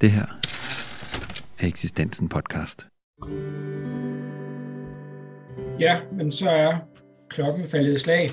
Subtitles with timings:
[0.00, 0.26] Det her
[1.58, 2.86] er Eksistensen podcast.
[5.80, 6.76] Ja, men så er
[7.30, 8.28] klokken faldet i slag,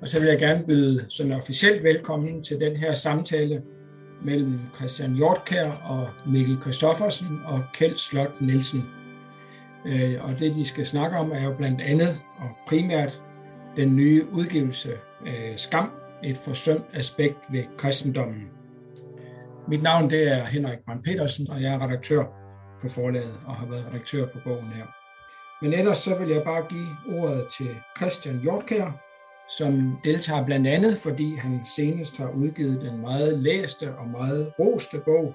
[0.00, 3.62] og så vil jeg gerne byde sådan officielt velkommen til den her samtale
[4.24, 8.84] mellem Christian Hjortkær og Mikkel Kristoffersen og Kjeld Slot Nielsen.
[9.86, 13.20] Øh, og det, de skal snakke om, er jo blandt andet og primært
[13.76, 14.90] den nye udgivelse
[15.56, 15.90] Skam,
[16.24, 18.55] et forsømt aspekt ved kristendommen.
[19.68, 22.24] Mit navn det er Henrik Brand Petersen, og jeg er redaktør
[22.80, 24.86] på forlaget og har været redaktør på bogen her.
[25.62, 28.90] Men ellers så vil jeg bare give ordet til Christian Hjortkær,
[29.58, 35.00] som deltager blandt andet, fordi han senest har udgivet den meget læste og meget roste
[35.04, 35.34] bog,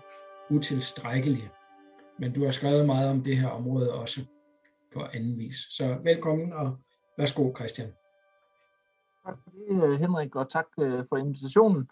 [0.49, 1.51] Utilstrækkelige.
[2.19, 4.21] Men du har skrevet meget om det her område også
[4.93, 5.55] på anden vis.
[5.55, 6.77] Så velkommen og
[7.17, 7.87] værsgo Christian.
[9.25, 11.89] Tak for det, Henrik, og tak øh, for invitationen.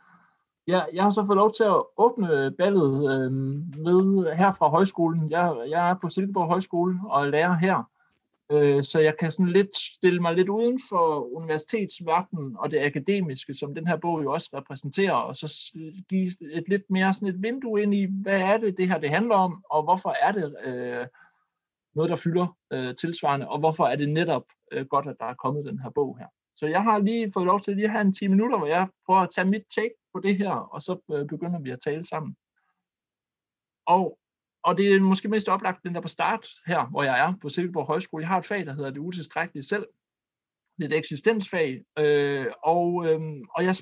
[0.69, 3.31] Ja, jeg har så fået lov til at åbne ballet øh,
[3.85, 5.31] med her fra højskolen.
[5.31, 7.83] Jeg, jeg er på Silkeborg Højskole og lærer her,
[8.51, 13.53] øh, så jeg kan sådan lidt stille mig lidt uden for universitetsverdenen og det akademiske,
[13.53, 15.71] som den her bog jo også repræsenterer, og så
[16.09, 19.09] give et lidt mere sådan et vindue ind i, hvad er det, det her det
[19.09, 21.05] handler om, og hvorfor er det øh,
[21.95, 25.33] noget, der fylder øh, tilsvarende, og hvorfor er det netop øh, godt, at der er
[25.33, 26.27] kommet den her bog her.
[26.59, 28.87] Så jeg har lige fået lov til lige at have en 10 minutter, hvor jeg
[29.05, 32.05] prøver at tage mit take på det her, og så øh, begynder vi at tale
[32.05, 32.35] sammen.
[33.85, 34.19] Og,
[34.63, 37.49] og det er måske mest oplagt, den der på start her, hvor jeg er på
[37.49, 38.21] Silkeborg Højskole.
[38.21, 39.87] Jeg har et fag, der hedder det utilstrækkelige selv.
[40.77, 43.21] Det er et eksistensfag, øh, og, øh,
[43.55, 43.75] og jeg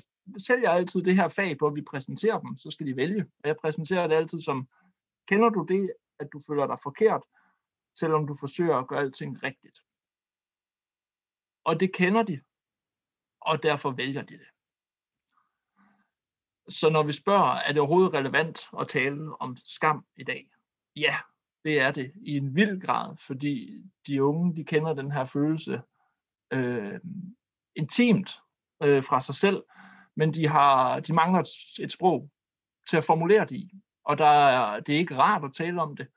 [0.46, 3.22] sælger altid det her fag, hvor vi præsenterer dem, så skal de vælge.
[3.22, 4.68] Og jeg præsenterer det altid som,
[5.28, 7.22] kender du det, at du føler dig forkert,
[7.94, 9.78] selvom du forsøger at gøre alting rigtigt.
[11.64, 12.40] Og det kender de,
[13.48, 14.48] og derfor vælger de det.
[16.68, 20.50] Så når vi spørger, er det overhovedet relevant at tale om skam i dag?
[20.96, 21.14] Ja,
[21.64, 25.82] det er det i en vild grad, fordi de unge, de kender den her følelse
[26.52, 27.00] øh,
[27.76, 28.40] intimt
[28.82, 29.62] øh, fra sig selv,
[30.16, 32.30] men de, har, de mangler et, et sprog
[32.90, 33.70] til at formulere det i.
[34.04, 36.08] Og der er, det er ikke rart at tale om det.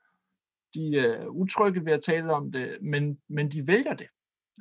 [0.74, 4.08] De er utrygge ved at tale om det, men, men de vælger det.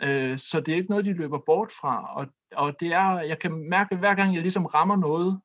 [0.03, 2.15] Øh, så det er ikke noget, de løber bort fra.
[2.15, 5.41] Og, og det er, jeg kan mærke, hver gang jeg ligesom rammer noget,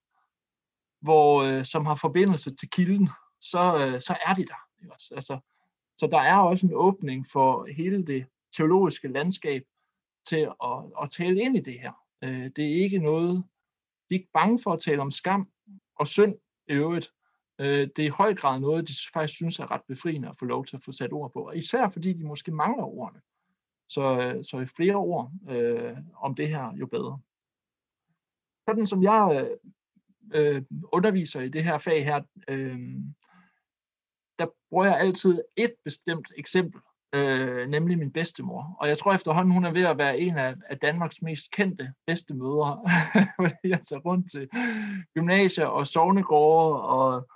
[1.00, 4.82] hvor, øh, som har forbindelse til kilden, så, øh, så er de der.
[4.82, 5.14] Ikke også?
[5.14, 5.38] Altså,
[5.98, 8.26] så der er også en åbning for hele det
[8.56, 9.62] teologiske landskab
[10.28, 11.92] til at, at tale ind i det her.
[12.22, 13.44] Øh, det er ikke noget,
[14.10, 15.48] de er ikke bange for at tale om skam
[15.96, 16.34] og synd
[16.68, 17.12] i øvrigt.
[17.58, 20.44] Øh, det er i høj grad noget, de faktisk synes er ret befriende at få
[20.44, 21.46] lov til at få sat ord på.
[21.46, 23.20] Og især fordi de måske mangler ordene.
[23.20, 23.35] Øh,
[23.88, 27.20] så øh, så i flere ord øh, om det her, jo bedre.
[28.68, 29.48] Sådan som jeg
[30.34, 32.78] øh, øh, underviser i det her fag her, øh,
[34.38, 36.80] der bruger jeg altid et bestemt eksempel,
[37.14, 38.76] øh, nemlig min bedstemor.
[38.80, 41.92] Og jeg tror efterhånden, hun er ved at være en af, af Danmarks mest kendte
[42.06, 42.80] bedstemødre,
[43.42, 44.48] fordi jeg tager rundt til
[45.14, 47.28] gymnasier og sovnegårde og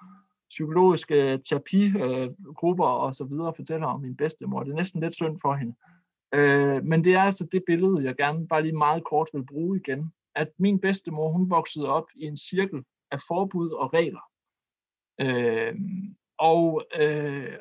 [0.49, 4.63] psykologiske terapigrupper og så videre og fortæller om min bedstemor.
[4.63, 5.75] Det er næsten lidt synd for hende.
[5.83, 6.00] Øh,
[6.35, 9.77] Øh, men det er altså det billede, jeg gerne bare lige meget kort vil bruge
[9.77, 10.13] igen.
[10.35, 14.31] At min bedstemor, hun voksede op i en cirkel af forbud og regler.
[15.21, 15.75] Øh,
[16.39, 17.59] og, øh,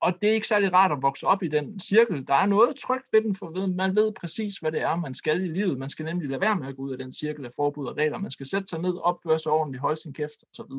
[0.00, 2.26] og det er ikke særlig rart at vokse op i den cirkel.
[2.26, 5.44] Der er noget trygt ved den, for man ved præcis, hvad det er, man skal
[5.44, 5.78] i livet.
[5.78, 7.96] Man skal nemlig lade være med at gå ud af den cirkel af forbud og
[7.96, 8.18] regler.
[8.18, 10.72] Man skal sætte sig ned, opføre sig ordentligt, holde sin kæft osv.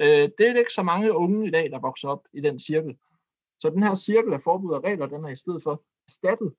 [0.00, 2.96] Øh, det er ikke så mange unge i dag, der vokser op i den cirkel.
[3.58, 6.54] Så den her cirkel af forbud og regler, den er i stedet for erstattet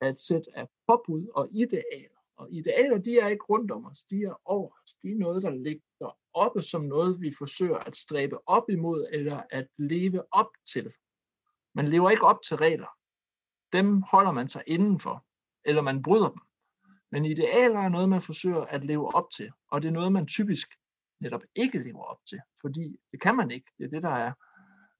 [0.00, 2.20] af et sæt af påbud og idealer.
[2.36, 4.94] Og idealer, de er ikke rundt om os, de er over os.
[4.94, 9.42] De er noget, der ligger oppe som noget, vi forsøger at stræbe op imod, eller
[9.50, 10.92] at leve op til.
[11.74, 12.88] Man lever ikke op til regler.
[13.72, 15.24] Dem holder man sig indenfor,
[15.64, 16.40] eller man bryder dem.
[17.10, 20.26] Men idealer er noget, man forsøger at leve op til, og det er noget, man
[20.26, 20.68] typisk
[21.20, 23.70] netop ikke lever op til, fordi det kan man ikke.
[23.78, 24.32] Det er det, der er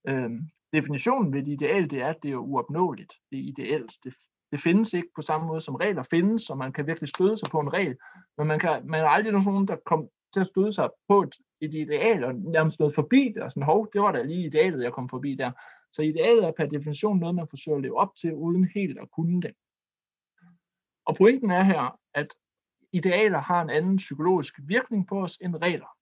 [0.09, 3.13] øhm, definitionen ved et ideal, det er, at det er uopnåeligt.
[3.31, 3.93] Det er ideelt.
[4.05, 4.15] Det,
[4.53, 7.49] det findes ikke på samme måde som regler findes, og man kan virkelig støde sig
[7.51, 7.97] på en regel,
[8.39, 11.35] men man, kan, man er aldrig nogen, der kommer til at støde sig på et,
[11.61, 14.85] et ideal, og nærmest noget forbi det, og sådan, hov, det var da lige idealet,
[14.85, 15.53] jeg kom forbi der.
[15.93, 19.11] Så idealet er per definition noget, man forsøger at leve op til, uden helt at
[19.11, 19.53] kunne det.
[21.07, 22.29] Og pointen er her, at
[22.93, 25.97] idealer har en anden psykologisk virkning på os end regler.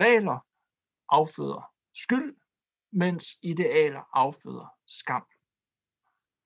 [0.00, 0.38] Regler
[1.08, 2.34] afføder skyld,
[2.92, 5.24] mens idealer afføder skam.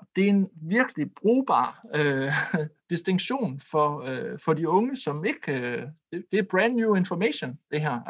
[0.01, 2.33] Og det er en virkelig brugbar øh,
[2.91, 5.53] distinktion for, øh, for de unge, som ikke...
[5.53, 5.83] Øh,
[6.13, 8.01] det, det er brand new information, det her.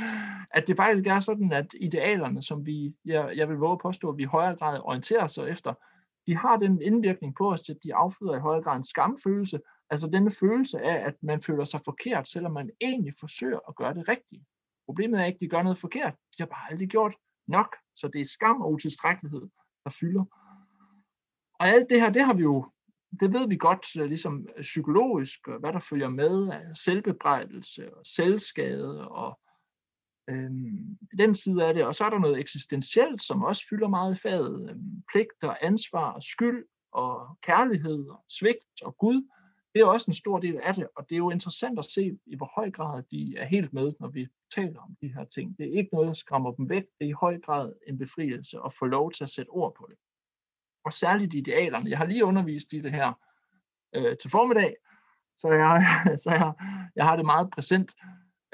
[0.56, 4.08] at det faktisk er sådan, at idealerne, som vi, jeg, jeg vil våge at påstå,
[4.08, 5.74] at vi i højere grad orienterer os efter,
[6.26, 9.60] de har den indvirkning på os, at de afføder i højere grad en skamfølelse,
[9.90, 13.94] altså denne følelse af, at man føler sig forkert, selvom man egentlig forsøger at gøre
[13.94, 14.42] det rigtigt.
[14.86, 17.14] Problemet er ikke, at de gør noget forkert, de har bare aldrig gjort
[17.50, 19.48] nok, så det er skam og utilstrækkelighed,
[19.84, 20.24] der fylder.
[21.60, 22.66] Og alt det her, det har vi jo,
[23.20, 28.06] det ved vi godt, øh, ligesom øh, psykologisk, hvad der følger med af selvbebrejdelse og
[28.06, 29.40] selvskade og
[30.30, 31.84] øhm, den side af det.
[31.84, 34.70] Og så er der noget eksistentielt, som også fylder meget i faget.
[34.70, 39.28] Øhm, pligt og ansvar og skyld og kærlighed og svigt og Gud.
[39.74, 42.18] Det er også en stor del af det, og det er jo interessant at se,
[42.26, 45.58] i hvor høj grad de er helt med, når vi taler om de her ting.
[45.58, 46.82] Det er ikke noget, der skræmmer dem væk.
[46.82, 49.86] Det er i høj grad en befrielse at få lov til at sætte ord på
[49.90, 49.96] det.
[50.84, 51.90] Og særligt idealerne.
[51.90, 53.12] Jeg har lige undervist i det her
[53.96, 54.76] øh, til formiddag,
[55.36, 55.82] så jeg,
[56.22, 56.52] så jeg,
[56.96, 57.94] jeg har det meget præsent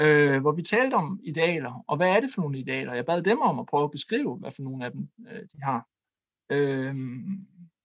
[0.00, 2.94] øh, hvor vi talte om idealer, og hvad er det for nogle idealer?
[2.94, 5.62] Jeg bad dem om at prøve at beskrive, hvad for nogle af dem øh, de
[5.62, 5.86] har.
[6.52, 6.94] Øh,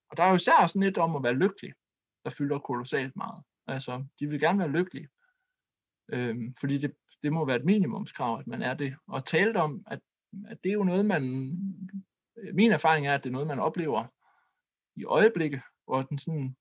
[0.10, 1.74] og der er jo især sådan lidt om at være lykkelig,
[2.24, 3.44] der fylder kolossalt meget.
[3.68, 5.10] Altså, de vil gerne være lykkelige,
[6.14, 8.96] øhm, fordi det, det må være et minimumskrav, at man er det.
[9.08, 10.00] Og talt om, at,
[10.48, 11.24] at det er jo noget, man...
[12.54, 14.06] Min erfaring er, at det er noget, man oplever
[14.96, 16.56] i øjeblikke, hvor den sådan...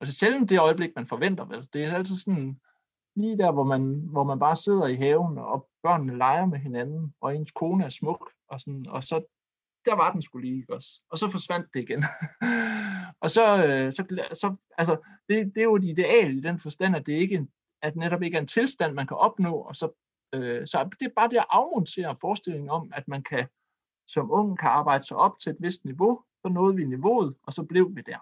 [0.00, 1.68] Altså og selvom det øjeblik, man forventer, vel?
[1.72, 2.60] Det er altid sådan
[3.16, 7.14] lige der, hvor man, hvor man bare sidder i haven, og børnene leger med hinanden,
[7.20, 9.35] og ens kone er smuk, og, sådan, og så
[9.86, 10.88] der var den skulle lige, også?
[11.10, 12.04] Og så forsvandt det igen.
[13.22, 14.96] og så, øh, så, så altså,
[15.28, 17.46] det, det er jo et ideal i den forstand, at det ikke
[17.82, 19.90] at netop ikke er en tilstand, man kan opnå, og så,
[20.34, 23.48] øh, så det er bare det at afmontere forestillingen om, at man kan
[24.06, 27.52] som ung kan arbejde sig op til et vist niveau, så nåede vi niveauet, og
[27.52, 28.18] så blev vi der.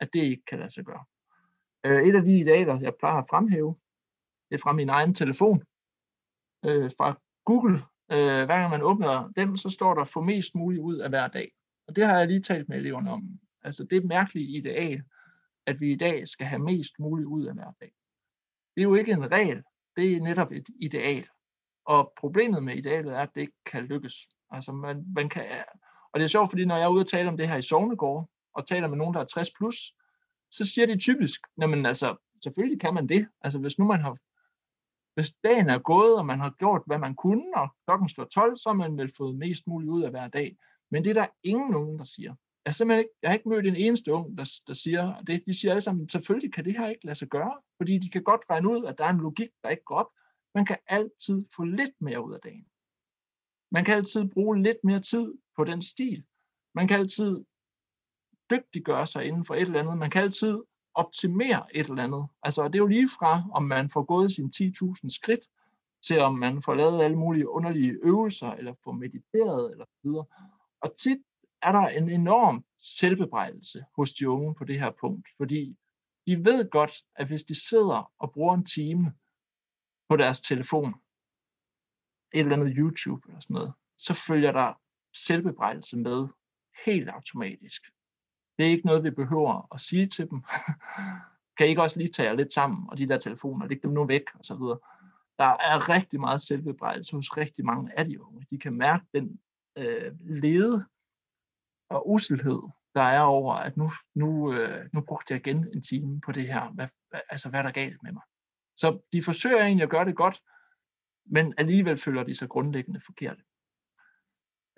[0.00, 1.04] At det ikke kan lade sig gøre.
[1.86, 3.76] Øh, et af de idealer, jeg plejer at fremhæve,
[4.50, 5.62] det er fra min egen telefon,
[6.64, 7.82] øh, fra Google.
[8.12, 11.28] Øh, hver gang man åbner den, så står der få mest muligt ud af hver
[11.28, 11.52] dag.
[11.88, 13.40] Og det har jeg lige talt med eleverne om.
[13.62, 15.02] Altså det mærkelige ideal,
[15.66, 17.92] at vi i dag skal have mest muligt ud af hver dag.
[18.74, 19.62] Det er jo ikke en regel,
[19.96, 21.26] det er netop et ideal.
[21.86, 24.14] Og problemet med idealet er, at det ikke kan lykkes.
[24.50, 25.44] Altså man, man kan,
[26.12, 27.62] og det er sjovt, fordi når jeg er ude og tale om det her i
[27.62, 29.76] Sognegård, og taler med nogen, der er 60 plus,
[30.50, 33.28] så siger de typisk, jamen altså, selvfølgelig kan man det.
[33.40, 34.16] Altså hvis nu man har
[35.14, 38.56] hvis dagen er gået, og man har gjort, hvad man kunne, og klokken slår 12,
[38.56, 40.56] så har man vel fået mest muligt ud af hver dag.
[40.90, 42.34] Men det er der ingen unge, der siger.
[42.66, 45.42] Jeg, simpelthen ikke, jeg har ikke mødt en eneste ung, der, der siger det.
[45.46, 48.22] De siger alle sammen, selvfølgelig kan det her ikke lade sig gøre, fordi de kan
[48.22, 50.10] godt regne ud, at der er en logik, der ikke går op.
[50.54, 52.66] Man kan altid få lidt mere ud af dagen.
[53.70, 56.24] Man kan altid bruge lidt mere tid på den stil.
[56.74, 57.44] Man kan altid
[58.50, 59.98] dygtiggøre sig inden for et eller andet.
[59.98, 60.62] Man kan altid
[60.94, 62.28] optimere et eller andet.
[62.42, 65.40] Altså, det er jo lige fra, om man får gået sine 10.000 skridt,
[66.02, 70.24] til om man får lavet alle mulige underlige øvelser, eller får mediteret, eller videre.
[70.80, 71.18] Og tit
[71.62, 75.76] er der en enorm selvbebrejdelse hos de unge på det her punkt, fordi
[76.26, 79.14] de ved godt, at hvis de sidder og bruger en time
[80.08, 80.94] på deres telefon,
[82.34, 84.74] et eller andet YouTube eller sådan noget, så følger der
[85.14, 86.28] selvbebrejdelse med
[86.86, 87.82] helt automatisk.
[88.62, 90.42] Det er ikke noget, vi behøver at sige til dem.
[91.56, 93.90] kan I ikke også lige tage jer lidt sammen, og de der telefoner, læg dem
[93.90, 94.78] nu væk, og så videre.
[95.38, 98.46] Der er rigtig meget selvbebrejdelse hos rigtig mange af de unge.
[98.50, 99.40] De kan mærke den
[99.78, 100.86] øh, lede
[101.90, 102.58] og uselhed,
[102.94, 106.46] der er over, at nu, nu, øh, nu brugte jeg igen en time på det
[106.46, 106.70] her.
[106.70, 106.88] Hvad,
[107.30, 108.22] altså, hvad er der galt med mig?
[108.76, 110.42] Så de forsøger egentlig at gøre det godt,
[111.26, 113.38] men alligevel føler de sig grundlæggende forkert.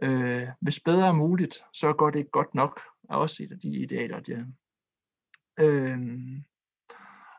[0.03, 2.81] Øh, hvis bedre er muligt, så går det ikke godt nok,
[3.11, 4.45] er også et af de idealer, de er.
[5.61, 6.45] Øhm,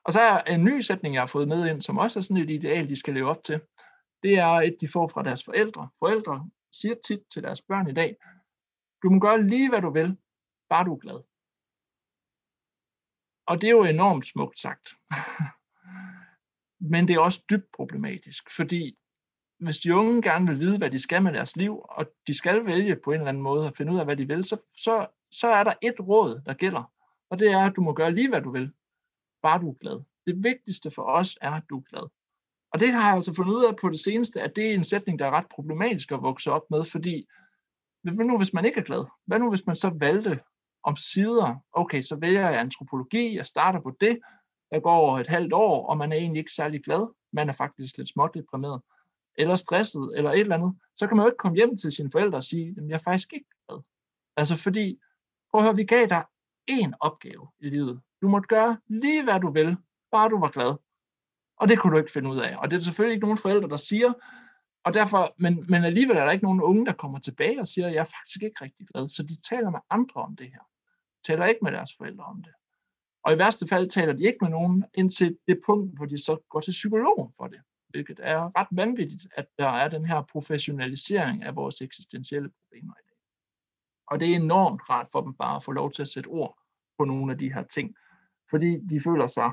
[0.04, 2.44] og så er en ny sætning, jeg har fået med ind, som også er sådan
[2.44, 3.62] et ideal, de skal leve op til.
[4.24, 5.90] Det er et, de får fra deres forældre.
[6.00, 8.16] Forældre siger tit til deres børn i dag,
[9.04, 10.18] du må gøre lige, hvad du vil,
[10.70, 11.20] bare du er glad.
[13.48, 14.86] Og det er jo enormt smukt sagt.
[16.92, 18.98] Men det er også dybt problematisk, fordi
[19.60, 22.66] hvis de unge gerne vil vide, hvad de skal med deres liv, og de skal
[22.66, 25.08] vælge på en eller anden måde at finde ud af, hvad de vil, så, så,
[25.40, 26.92] så er der et råd, der gælder.
[27.30, 28.72] Og det er, at du må gøre lige, hvad du vil,
[29.42, 30.02] bare du er glad.
[30.28, 32.10] Det vigtigste for os er, at du er glad.
[32.74, 34.84] Og det har jeg altså fundet ud af på det seneste, at det er en
[34.84, 37.28] sætning, der er ret problematisk at vokse op med, fordi
[38.02, 39.06] hvad nu hvis man ikke er glad?
[39.26, 40.40] Hvad nu hvis man så valgte
[40.84, 44.20] om sider, okay, så vælger jeg antropologi, jeg starter på det,
[44.72, 47.54] jeg går over et halvt år, og man er egentlig ikke særlig glad, man er
[47.54, 48.82] faktisk lidt småt deprimeret
[49.38, 52.12] eller stresset, eller et eller andet, så kan man jo ikke komme hjem til sine
[52.12, 53.82] forældre og sige, at jeg er faktisk ikke glad.
[54.38, 55.00] Altså fordi,
[55.56, 56.24] prøv at høre, vi gav dig
[56.72, 58.02] én opgave i livet.
[58.22, 59.78] Du måtte gøre lige hvad du vil,
[60.12, 60.76] bare du var glad.
[61.58, 62.58] Og det kunne du ikke finde ud af.
[62.58, 64.14] Og det er selvfølgelig ikke nogen forældre, der siger,
[64.86, 67.88] og derfor, men, men alligevel er der ikke nogen unge, der kommer tilbage og siger,
[67.88, 69.08] at jeg er faktisk ikke rigtig glad.
[69.08, 70.64] Så de taler med andre om det her.
[71.18, 72.54] De taler ikke med deres forældre om det.
[73.24, 76.38] Og i værste fald taler de ikke med nogen indtil det punkt, hvor de så
[76.50, 77.62] går til psykologen for det.
[77.90, 83.06] Hvilket er ret vanvittigt, at der er den her professionalisering af vores eksistentielle problemer i
[83.08, 83.15] dag.
[84.08, 86.58] Og det er enormt rart for dem bare at få lov til at sætte ord
[86.98, 87.96] på nogle af de her ting.
[88.50, 89.52] Fordi de føler sig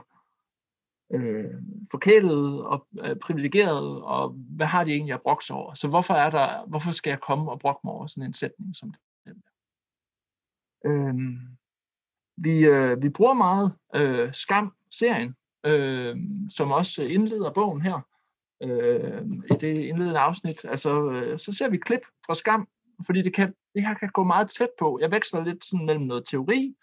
[1.12, 1.54] øh,
[1.90, 5.74] forkælet og øh, privilegeret, og hvad har de egentlig at brokse over?
[5.74, 8.76] Så hvorfor, er der, hvorfor skal jeg komme og brokke mig over sådan en sætning
[8.76, 8.94] som
[9.26, 9.42] den?
[10.86, 11.14] Øh,
[12.36, 15.34] vi, øh, vi bruger meget øh, Skam-serien,
[15.66, 16.16] øh,
[16.48, 18.00] som også indleder bogen her,
[18.62, 20.64] øh, i det indledende afsnit.
[20.64, 22.68] Altså, øh, så ser vi klip fra Skam,
[23.06, 24.98] fordi det, kan, det her kan gå meget tæt på.
[25.00, 26.74] Jeg veksler lidt sådan mellem noget teori,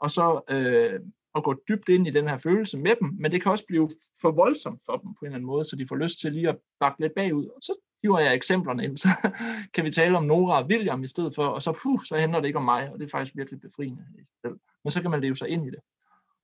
[0.00, 1.00] og så øh,
[1.34, 3.90] at gå dybt ind i den her følelse med dem, men det kan også blive
[4.20, 6.48] for voldsomt for dem på en eller anden måde, så de får lyst til lige
[6.48, 7.46] at bakke lidt bagud.
[7.46, 9.08] Og så hiver jeg eksemplerne ind, så
[9.74, 12.40] kan vi tale om Nora og William i stedet for, og så, puh, så handler
[12.40, 14.56] det ikke om mig, og det er faktisk virkelig befriende i sig selv.
[14.84, 15.80] Men så kan man leve sig ind i det.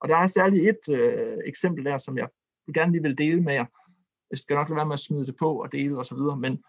[0.01, 2.27] Og der er særligt et øh, eksempel der, som jeg
[2.73, 3.65] gerne lige vil dele med jer.
[4.31, 6.63] Jeg skal nok lade være med at smide det på og dele osv., men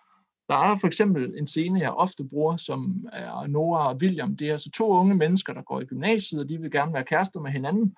[0.50, 4.36] der er for eksempel en scene, jeg ofte bruger, som er Nora og William.
[4.36, 7.04] Det er altså to unge mennesker, der går i gymnasiet, og de vil gerne være
[7.04, 7.96] kærester med hinanden.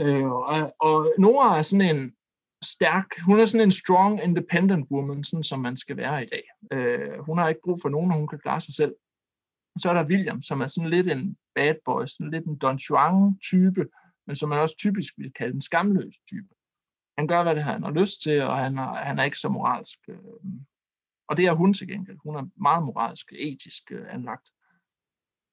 [0.00, 2.12] Øh, og, og Nora er sådan en
[2.64, 6.44] stærk, hun er sådan en strong, independent woman, sådan som man skal være i dag.
[6.72, 8.94] Øh, hun har ikke brug for nogen, og hun kan klare sig selv.
[9.78, 12.76] Så er der William, som er sådan lidt en bad boy, sådan lidt en Don
[12.76, 13.86] Juan type,
[14.26, 16.48] men som man også typisk vil kalde en skamløs type.
[17.18, 19.48] Han gør, hvad det han har lyst til, og han er, han er ikke så
[19.48, 19.98] moralsk.
[20.08, 20.18] Øh,
[21.28, 22.18] og det er hun til gengæld.
[22.22, 24.46] Hun er meget moralsk, etisk øh, anlagt.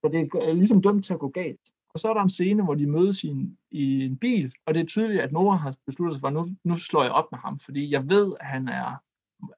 [0.01, 1.61] Så det er ligesom dømt til at gå galt.
[1.93, 4.73] Og så er der en scene, hvor de mødes i en, i en bil, og
[4.73, 7.31] det er tydeligt, at Nora har besluttet sig for, at nu, nu slår jeg op
[7.31, 8.91] med ham, fordi jeg ved, at han er,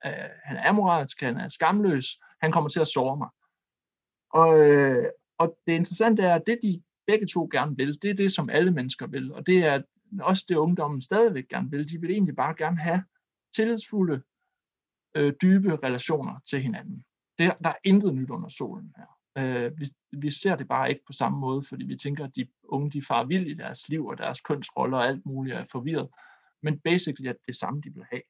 [0.06, 3.30] øh, han er amoralsk, han er skamløs, han kommer til at såre mig.
[4.34, 5.06] Og, øh,
[5.38, 8.50] og det interessante er, at det de begge to gerne vil, det er det, som
[8.50, 9.82] alle mennesker vil, og det er
[10.22, 11.90] også det, ungdommen stadigvæk gerne vil.
[11.90, 13.04] De vil egentlig bare gerne have
[13.56, 14.22] tillidsfulde,
[15.16, 17.04] øh, dybe relationer til hinanden.
[17.38, 19.16] Det, der er intet nyt under solen her.
[19.38, 22.48] Øh, vi, vi ser det bare ikke på samme måde, fordi vi tænker, at de
[22.64, 26.10] unge de farer vildt i deres liv, og deres kønsroller og alt muligt er forvirret.
[26.64, 28.22] Men basically er det det samme, de vil have.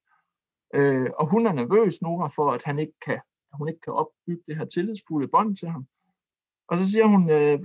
[0.75, 3.19] Øh, og hun er nervøs, Nora, for at han ikke kan,
[3.53, 5.87] hun ikke kan opbygge det her tillidsfulde bånd til ham.
[6.67, 7.59] Og så siger hun, øh,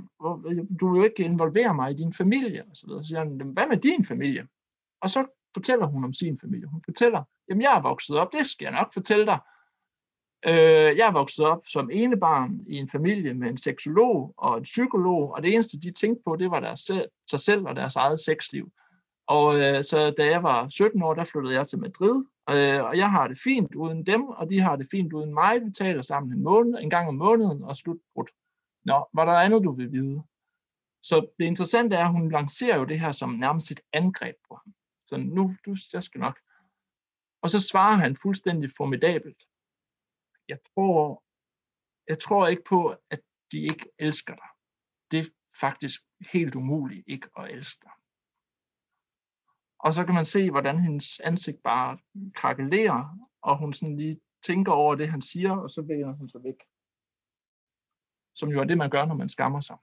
[0.80, 2.64] du vil jo ikke involvere mig i din familie.
[2.70, 3.02] Og så, videre.
[3.02, 4.46] så siger han, hvad med din familie?
[5.00, 6.66] Og så fortæller hun om sin familie.
[6.66, 9.38] Hun fortæller, jamen jeg er vokset op, det skal jeg nok fortælle dig.
[10.46, 14.62] Øh, jeg er vokset op som enebarn i en familie med en seksolog og en
[14.62, 16.90] psykolog, og det eneste, de tænkte på, det var deres
[17.30, 18.72] sig selv og deres eget sexliv.
[19.26, 22.96] Og øh, så da jeg var 17 år, der flyttede jeg til Madrid, øh, og
[22.96, 25.60] jeg har det fint uden dem, og de har det fint uden mig.
[25.64, 28.30] Vi taler sammen en, måned, en gang om måneden og slutbrudt.
[28.84, 30.22] Nå, var der andet, du vil vide?
[31.02, 34.54] Så det interessante er, at hun lancerer jo det her som nærmest et angreb på
[34.54, 34.74] ham.
[35.10, 36.36] Så nu, du, jeg skal nok.
[37.42, 39.42] Og så svarer han fuldstændig formidabelt
[40.50, 41.24] jeg tror,
[42.08, 43.20] jeg tror ikke på, at
[43.52, 44.50] de ikke elsker dig.
[45.10, 46.00] Det er faktisk
[46.32, 47.92] helt umuligt ikke at elske dig.
[49.78, 51.98] Og så kan man se, hvordan hendes ansigt bare
[52.34, 56.42] krakelerer, og hun sådan lige tænker over det, han siger, og så vender hun sig
[56.44, 56.60] væk.
[58.34, 59.76] Som jo er det, man gør, når man skammer sig.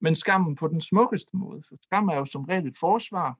[0.00, 3.38] Men skammen på den smukkeste måde, for skam er jo som regel et forsvar,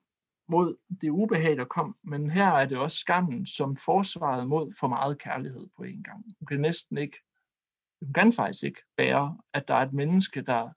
[0.48, 4.88] mod det ubehag, der kom, men her er det også skammen som forsvaret mod for
[4.88, 6.24] meget kærlighed på en gang.
[6.38, 7.18] Hun kan næsten ikke,
[8.02, 10.70] hun kan faktisk ikke bære, at der er et menneske, der,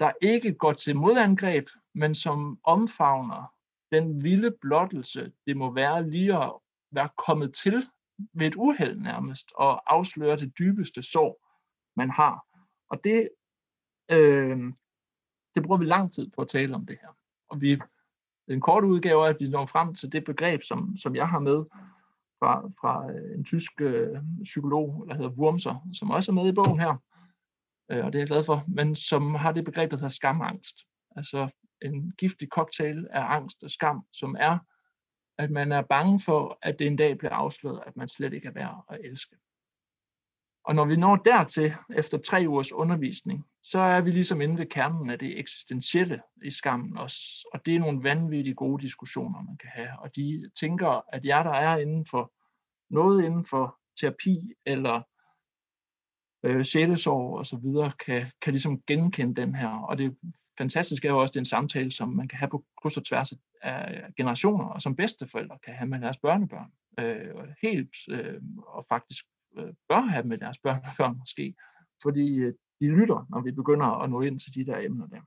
[0.00, 3.54] der ikke går til modangreb, men som omfavner
[3.92, 6.52] den vilde blottelse, det må være lige at
[6.92, 7.86] være kommet til
[8.32, 11.46] ved et uheld nærmest, og afsløre det dybeste sår,
[11.96, 12.46] man har.
[12.90, 13.28] Og det,
[14.12, 14.58] øh,
[15.54, 17.16] det bruger vi lang tid på at tale om det her.
[17.48, 17.80] Og vi
[18.50, 21.38] den korte udgave er, at vi når frem til det begreb, som, som jeg har
[21.38, 21.64] med
[22.38, 26.52] fra, fra øh, en tysk øh, psykolog, der hedder Wurmser, som også er med i
[26.52, 26.96] bogen her,
[27.90, 30.76] øh, og det er jeg glad for, men som har det begreb, der hedder skamangst.
[31.16, 31.48] Altså
[31.82, 34.58] en giftig cocktail af angst og skam, som er,
[35.38, 38.48] at man er bange for, at det en dag bliver afsløret, at man slet ikke
[38.48, 39.36] er værd at elske.
[40.64, 44.66] Og når vi når dertil, efter tre ugers undervisning, så er vi ligesom inde ved
[44.66, 47.48] kernen af det eksistentielle i skammen også.
[47.52, 49.90] Og det er nogle vanvittigt gode diskussioner, man kan have.
[49.98, 52.32] Og de tænker, at jer, der er inden for
[52.90, 55.02] noget inden for terapi eller
[56.44, 59.68] øh, sjælesorg og så videre, kan, kan ligesom genkende den her.
[59.68, 60.16] Og det
[60.58, 62.96] fantastiske er jo også, at det er en samtale, som man kan have på kryds
[62.96, 66.72] og tværs af generationer, og som bedsteforældre kan have med deres børnebørn.
[66.98, 69.24] øh, helt øh, og faktisk
[69.58, 71.54] øh, bør have med deres børn og børn måske,
[72.02, 75.20] fordi øh, de lytter, når vi begynder at nå ind til de der emner der.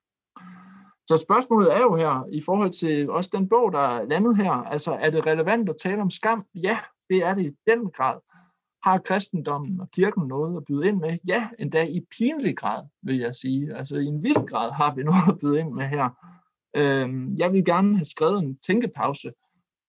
[1.08, 4.52] Så spørgsmålet er jo her, i forhold til også den bog, der er landet her,
[4.52, 6.46] altså er det relevant at tale om skam?
[6.56, 6.78] Ja,
[7.10, 8.20] det er det i den grad.
[8.84, 11.18] Har kristendommen og kirken noget at byde ind med?
[11.28, 13.76] Ja, endda i pinlig grad, vil jeg sige.
[13.76, 16.10] Altså i en vild grad har vi noget at byde ind med her.
[16.76, 19.32] Øh, jeg vil gerne have skrevet en tænkepause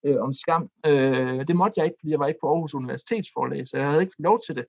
[0.05, 0.69] øh, om skam.
[0.87, 4.03] Øh, det måtte jeg ikke, fordi jeg var ikke på Aarhus Universitetsforlag, så jeg havde
[4.03, 4.65] ikke lov til det.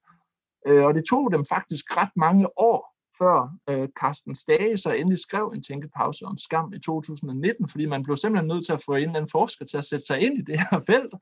[0.67, 5.19] Øh, og det tog dem faktisk ret mange år, før øh, Carsten Stage så endelig
[5.19, 8.95] skrev en tænkepause om skam i 2019, fordi man blev simpelthen nødt til at få
[8.95, 11.13] en eller anden forsker til at sætte sig ind i det her felt,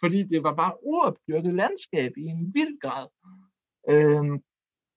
[0.00, 3.06] fordi det var bare uopdyrket landskab i en vild grad.
[3.88, 4.40] Øh,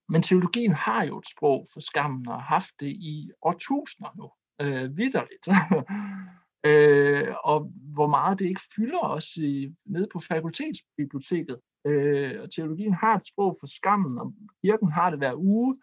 [0.09, 4.27] men teologien har jo et sprog for skammen og har haft det i årtusinder nu,
[4.61, 5.47] øh, vidderligt.
[6.65, 11.59] øh, og hvor meget det ikke fylder os i, nede på fakultetsbiblioteket.
[11.87, 15.77] Øh, og teologien har et sprog for skammen, og kirken har det hver uge,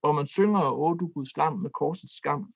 [0.00, 2.54] hvor man synger, Åh du Guds lam med korsets skam,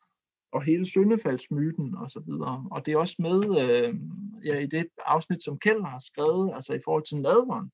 [0.52, 2.66] og hele syndefaldsmyten og så videre.
[2.70, 3.94] Og det er også med øh,
[4.44, 7.70] ja, i det afsnit, som Kjell har skrevet, altså i forhold til nadveren,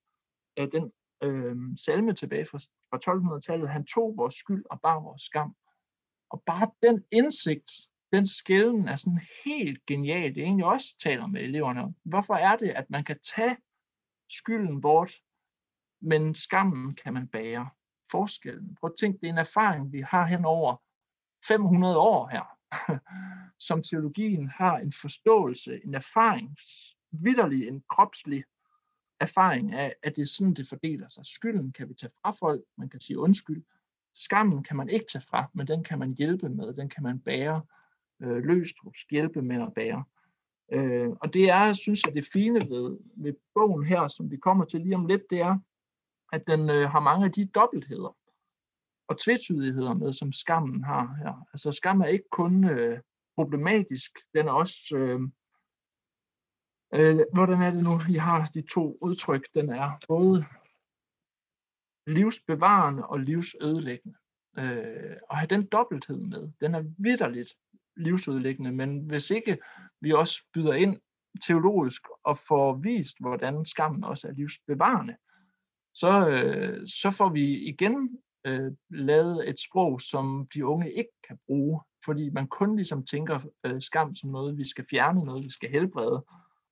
[0.56, 2.58] af den øh, salme tilbage fra,
[2.90, 5.54] fra 1200-tallet, han tog vores skyld og bar vores skam.
[6.30, 7.70] Og bare den indsigt,
[8.12, 10.34] den skælden er sådan helt genial.
[10.34, 13.56] Det er egentlig også taler med eleverne Hvorfor er det, at man kan tage
[14.30, 15.12] skylden bort,
[16.00, 17.68] men skammen kan man bære?
[18.10, 18.76] Forskellen.
[18.80, 20.76] Prøv at tænke, det er en erfaring, vi har hen over
[21.48, 22.58] 500 år her,
[23.68, 26.56] som teologien har en forståelse, en erfaring,
[27.10, 28.44] vidderlig, en kropslig
[29.20, 31.26] erfaring af, at det er sådan, det fordeler sig.
[31.26, 33.64] Skylden kan vi tage fra folk, man kan sige undskyld.
[34.14, 37.20] Skammen kan man ikke tage fra, men den kan man hjælpe med, den kan man
[37.20, 37.62] bære
[38.22, 40.04] øh, Løstrups hjælpe med at bære.
[40.72, 44.64] Øh, og det er, synes jeg, det fine ved, ved bogen her, som vi kommer
[44.64, 45.58] til lige om lidt, det er,
[46.32, 48.16] at den øh, har mange af de dobbeltheder
[49.08, 51.46] og tvetydigheder med, som skammen har her.
[51.52, 53.00] Altså skam er ikke kun øh,
[53.36, 55.20] problematisk, den er også, øh,
[56.94, 60.44] øh, hvordan er det nu, I har de to udtryk, den er både
[62.06, 64.18] livsbevarende og livsødelæggende.
[64.58, 67.56] Øh, og have den dobbelthed med, den er vidderligt
[67.96, 69.58] livsudlæggende, men hvis ikke
[70.00, 71.00] vi også byder ind
[71.46, 75.16] teologisk og får vist, hvordan skammen også er livsbevarende,
[75.94, 81.38] så, øh, så får vi igen øh, lavet et sprog, som de unge ikke kan
[81.46, 85.50] bruge, fordi man kun ligesom tænker øh, skam som noget, vi skal fjerne, noget, vi
[85.50, 86.24] skal helbrede,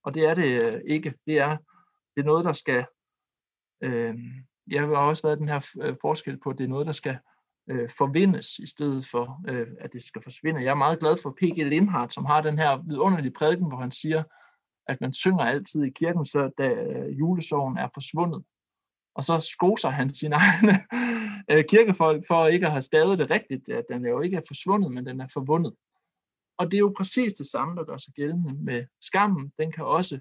[0.04, 1.14] og det er det øh, ikke.
[1.26, 1.56] Det er,
[2.16, 2.86] det er noget, der skal...
[3.84, 4.14] Øh,
[4.70, 7.12] jeg har også været den her øh, forskel på, at det er noget, der skal
[7.12, 7.33] øh,
[7.70, 10.62] Øh, forvindes, i stedet for, øh, at det skal forsvinde.
[10.62, 11.56] Jeg er meget glad for P.G.
[11.56, 14.22] Lindhardt, som har den her vidunderlige prædiken, hvor han siger,
[14.88, 18.44] at man synger altid i kirken, så da øh, julesorgen er forsvundet.
[19.14, 20.74] Og så skoser han sine egne
[21.50, 24.48] øh, kirkefolk for ikke at have stadig det rigtigt, at den er jo ikke er
[24.48, 25.74] forsvundet, men den er forvundet.
[26.58, 29.52] Og det er jo præcis det samme, der gør sig gældende med skammen.
[29.58, 30.20] Den, kan også,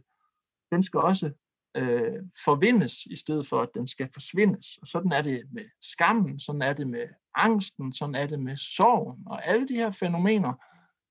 [0.72, 1.32] den skal også
[1.76, 4.78] øh, forvindes, i stedet for at den skal forsvindes.
[4.78, 8.58] Og sådan er det med skammen, sådan er det med angsten, sådan er det med
[8.58, 10.54] sorgen, og alle de her fænomener,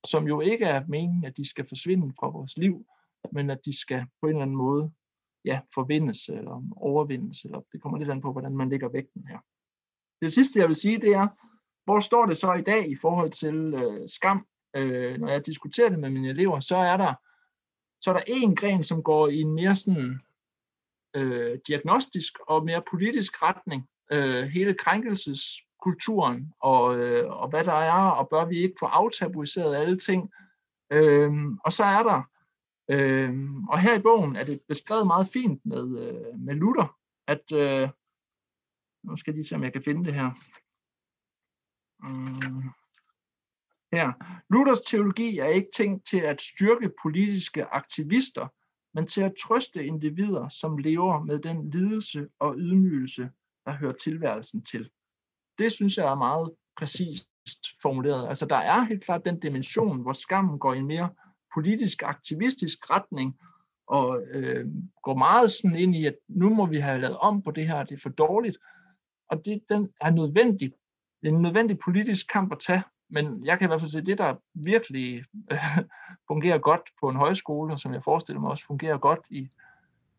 [0.07, 2.87] som jo ikke er meningen, at de skal forsvinde fra vores liv,
[3.33, 4.93] men at de skal på en eller anden måde
[5.45, 9.39] ja, forvindes eller overvindes, eller det kommer lidt an på, hvordan man lægger vægten her.
[10.23, 11.29] Det sidste, jeg vil sige, det er,
[11.85, 14.47] hvor står det så i dag i forhold til øh, skam?
[14.77, 17.15] Øh, når jeg diskuterer det med mine elever, så er der
[18.01, 20.21] så er der en gren, som går i en mere sådan
[21.15, 23.89] øh, diagnostisk og mere politisk retning.
[24.13, 29.77] Øh, hele krænkelseskulturen og, øh, og hvad der er, og bør vi ikke få aftabuiseret
[29.77, 30.31] alle ting.
[30.93, 31.33] Øh,
[31.65, 32.23] og så er der,
[32.91, 36.97] øh, og her i bogen er det beskrevet meget fint med, øh, med Luther,
[37.27, 37.89] at, øh,
[39.05, 40.31] nu skal jeg lige se, om jeg kan finde det her.
[42.05, 42.65] Øh,
[43.93, 44.13] her.
[44.51, 48.49] Luthers teologi er ikke tænkt til at styrke politiske aktivister,
[48.95, 53.31] men til at trøste individer, som lever med den lidelse og ydmygelse,
[53.67, 54.91] der hører tilværelsen til.
[55.59, 57.29] Det synes jeg er meget præcist
[57.83, 58.29] formuleret.
[58.29, 61.11] Altså der er helt klart den dimension, hvor skammen går i en mere
[61.55, 63.39] politisk aktivistisk retning,
[63.87, 64.67] og øh,
[65.03, 67.85] går meget sådan ind i, at nu må vi have lavet om på det her,
[67.85, 68.59] det er for dårligt.
[69.31, 70.73] Og det, den er nødvendig.
[71.23, 73.99] Det er en nødvendig politisk kamp at tage, men jeg kan i hvert fald se,
[73.99, 75.59] at det, der virkelig øh,
[76.31, 79.49] fungerer godt på en højskole, og som jeg forestiller mig også fungerer godt i,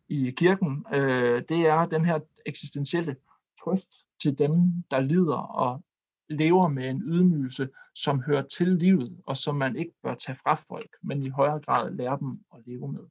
[0.10, 3.16] i kirken, øh, det er den her eksistentielle
[3.64, 5.84] trøst til dem, der lider og
[6.30, 10.56] lever med en ydmygelse, som hører til livet, og som man ikke bør tage fra
[10.56, 13.04] folk, men i højere grad lære dem at leve med.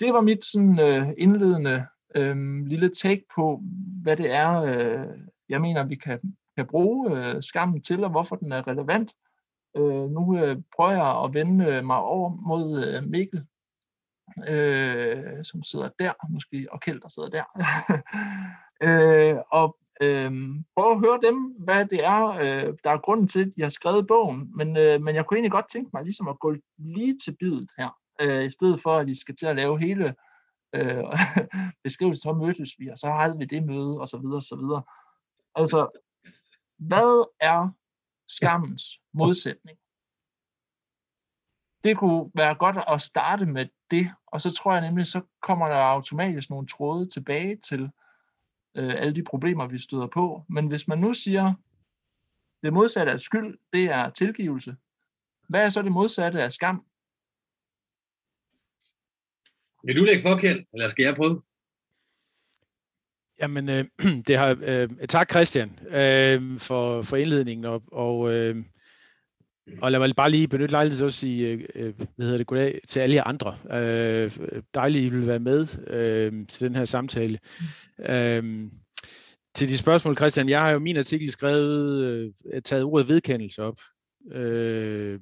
[0.00, 1.86] det var mit sådan, øh, indledende
[2.16, 3.62] øh, lille take på,
[4.02, 8.36] hvad det er, øh, jeg mener, vi kan, kan bruge øh, skammen til, og hvorfor
[8.36, 9.12] den er relevant.
[9.76, 13.46] Øh, nu øh, prøver jeg at vende øh, mig over mod øh, Mikkel,
[14.48, 17.44] øh, som sidder der, måske, og Kjeld, der sidder der.
[18.88, 20.32] øh, og øh,
[20.76, 23.68] prøve at høre dem, hvad det er, øh, der er grunden til, at de har
[23.68, 24.50] skrevet bogen.
[24.56, 27.70] Men, øh, men jeg kunne egentlig godt tænke mig ligesom at gå lige til bidet
[27.78, 30.14] her, øh, i stedet for, at de skal til at lave hele
[30.74, 31.04] øh,
[31.84, 34.56] beskrivelsen, så mødtes vi, og så havde vi det møde, og så videre, og så
[34.56, 34.82] videre.
[35.54, 36.00] Altså,
[36.76, 37.68] hvad er
[38.28, 38.82] skammens
[39.12, 39.78] modsætning?
[41.84, 45.68] Det kunne være godt at starte med det, og så tror jeg nemlig, så kommer
[45.68, 47.90] der automatisk nogle tråde tilbage til
[48.74, 50.44] øh, alle de problemer, vi støder på.
[50.48, 51.54] Men hvis man nu siger,
[52.62, 54.76] det modsatte af skyld, det er tilgivelse,
[55.48, 56.86] hvad er så det modsatte af skam?
[59.84, 61.42] Vil du lægge forkert, eller skal jeg prøve?
[63.40, 63.84] Jamen, øh,
[64.26, 68.56] det har, øh, tak Christian øh, for, for indledningen, og, og, øh,
[69.82, 72.46] og lad mig bare lige benytte lejligheden til at sige, øh, øh, hvad hedder det,
[72.46, 73.56] goddag til alle jer andre.
[73.80, 74.32] Øh,
[74.74, 77.38] dejligt, I vil være med øh, til den her samtale.
[78.08, 78.70] Øh,
[79.54, 83.78] til de spørgsmål, Christian, jeg har jo min artikel skrevet, øh, taget ordet vedkendelse op.
[84.32, 85.20] Øh,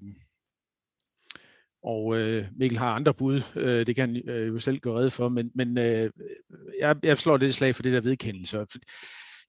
[1.82, 5.10] og øh, Mikkel har andre bud, øh, det kan han øh, jo selv gøre red
[5.10, 6.10] for, men, men øh,
[6.78, 8.60] jeg, jeg slår det slag for det der vedkendelse.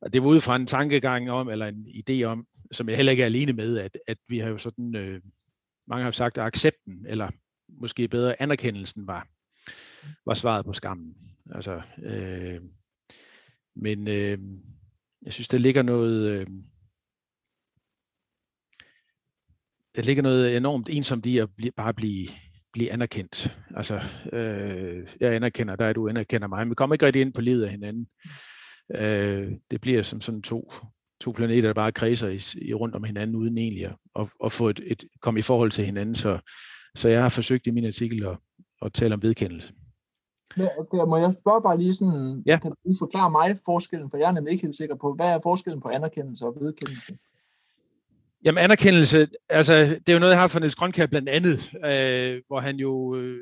[0.02, 3.12] Og det var ud fra en tankegang om, eller en idé om, som jeg heller
[3.12, 5.22] ikke er alene med, at, at vi har jo sådan, øh,
[5.88, 7.30] mange har sagt, at accepten, eller
[7.82, 9.28] måske bedre anerkendelsen var,
[10.26, 11.15] var svaret på skammen.
[11.56, 12.62] Altså, øh,
[13.76, 14.38] men øh,
[15.22, 16.30] jeg synes, der ligger noget...
[16.30, 16.48] Øh,
[19.96, 22.28] der ligger noget enormt ensomt i at blive, bare blive,
[22.74, 23.58] blive anerkendt.
[23.76, 24.02] Altså,
[24.34, 27.64] øh, jeg anerkender dig, du anerkender mig, men vi kommer ikke rigtig ind på livet
[27.64, 28.08] af hinanden.
[28.96, 30.72] Øh, det bliver som sådan to,
[31.22, 34.52] to planeter, der bare kredser i, i rundt om hinanden, uden egentlig at, at, at
[34.52, 36.16] få et, et, komme i forhold til hinanden.
[36.16, 36.40] Så,
[36.96, 38.38] så jeg har forsøgt i min artikel at,
[38.82, 39.74] at tale om vedkendelse.
[40.58, 42.60] Ja, der må jeg spørge bare lige sådan, ja.
[42.60, 45.40] kan du forklare mig forskellen, for jeg er nemlig ikke helt sikker på, hvad er
[45.44, 47.18] forskellen på anerkendelse og vedkendelse?
[48.46, 52.42] Jamen anerkendelse, altså det er jo noget, jeg har fra Niels Grønkær blandt andet, øh,
[52.48, 53.42] hvor han jo, øh,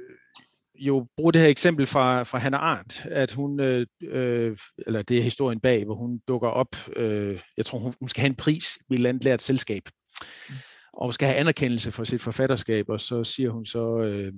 [0.76, 5.18] jo bruger det her eksempel fra, fra Hannah Arendt, at hun, øh, øh, eller det
[5.18, 8.36] er historien bag, hvor hun dukker op, øh, jeg tror hun, hun skal have en
[8.36, 9.84] pris ved et eller andet lært selskab,
[10.94, 14.34] og skal have anerkendelse for sit forfatterskab, og så siger hun så øh,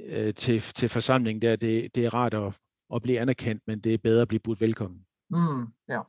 [0.00, 2.56] øh, til, til forsamlingen der, det, det er rart at,
[2.94, 5.04] at blive anerkendt, men det er bedre at blive budt velkommen.
[5.30, 6.00] Mm, ja.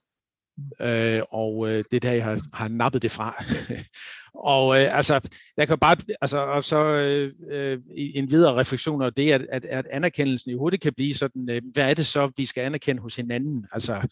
[0.81, 3.43] Øh, og øh, det er der, jeg har, har nappet det fra.
[4.51, 9.09] og øh, altså, jeg kan bare, altså, og så øh, øh en videre refleksion over
[9.09, 12.31] det, at, at, at anerkendelsen i hurtigt kan blive sådan, øh, hvad er det så,
[12.37, 13.67] vi skal anerkende hos hinanden?
[13.71, 14.07] Altså,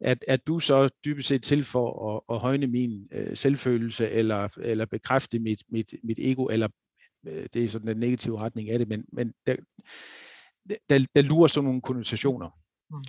[0.00, 4.48] at, at du så dybest set til for at, at højne min øh, selvfølelse, eller,
[4.62, 6.68] eller bekræfte mit, mit, mit ego, eller
[7.26, 9.56] øh, det er sådan en negativ retning af det, men, men der,
[10.90, 12.48] der, der lurer sådan nogle konnotationer.
[12.90, 13.02] Mm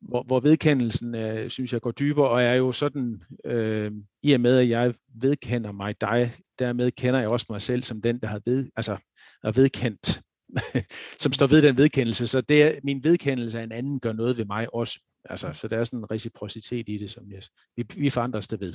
[0.00, 4.40] hvor, hvor vedkendelsen, øh, synes jeg, går dybere, og er jo sådan, øh, i og
[4.40, 8.26] med, at jeg vedkender mig dig, dermed kender jeg også mig selv som den, der
[8.26, 8.96] har ved, altså,
[9.44, 10.20] er vedkendt,
[11.22, 12.26] som står ved den vedkendelse.
[12.26, 15.00] Så det er, min vedkendelse af en anden gør noget ved mig også.
[15.24, 17.42] Altså, så der er sådan en reciprocitet i det, som jeg,
[17.76, 18.74] vi, vi forandrer os det ved.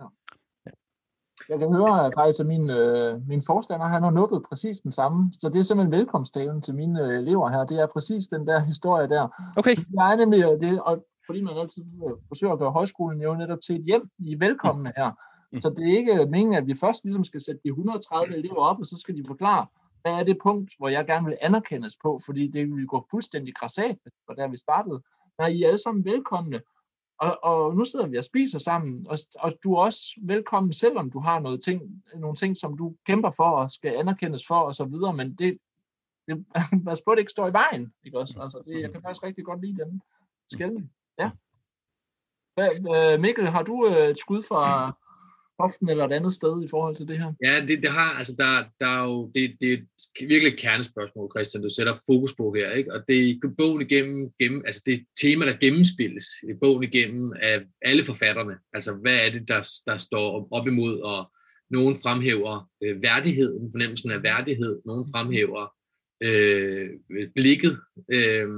[0.00, 0.04] Ja.
[1.50, 5.32] Jeg kan høre faktisk, at min, øh, min forstander, han har nuppet præcis den samme.
[5.40, 7.64] Så det er simpelthen velkomsttalen til mine øh, elever her.
[7.64, 9.52] Det er præcis den der historie der.
[9.56, 9.76] Okay.
[9.94, 13.58] Jeg er nemlig, det, og fordi man altid øh, forsøger at gøre højskolen jo netop
[13.66, 15.10] til et hjem, i velkomne her.
[15.52, 15.60] Mm.
[15.60, 18.80] Så det er ikke meningen, at vi først ligesom skal sætte de 130 elever op,
[18.80, 19.66] og så skal de forklare,
[20.02, 23.54] hvad er det punkt, hvor jeg gerne vil anerkendes på, fordi det vil gå fuldstændig
[23.54, 25.02] græsat, for der vi startede.
[25.38, 26.60] Nej, I er alle sammen velkomne.
[27.20, 31.10] Og, og nu sidder vi og spiser sammen, og, og du er også velkommen, selvom
[31.10, 34.74] du har noget ting, nogle ting, som du kæmper for og skal anerkendes for og
[34.74, 35.58] så videre, men det,
[36.28, 36.46] det
[36.86, 37.92] pas på, det ikke står i vejen.
[38.04, 38.42] Ikke også?
[38.42, 40.02] Altså, det, jeg kan faktisk rigtig godt lide den
[40.48, 40.92] skældning.
[41.18, 41.30] Ja.
[42.60, 44.92] Øh, Mikkel, har du øh, et skud fra,
[45.60, 47.32] hoften eller et andet sted i forhold til det her?
[47.44, 49.78] Ja, det, det har, altså der, der er jo, det, det er
[50.32, 52.94] virkelig et kernespørgsmål, Christian, du sætter fokus på her, ikke?
[52.94, 57.62] og det er bogen igennem, gennem, altså det tema, der gennemspilles i bogen igennem af
[57.82, 61.30] alle forfatterne, altså hvad er det, der, der står op imod, og
[61.70, 65.74] nogen fremhæver øh, værdigheden, fornemmelsen af værdighed, nogen fremhæver
[66.22, 66.88] øh,
[67.34, 67.78] blikket,
[68.12, 68.48] øh,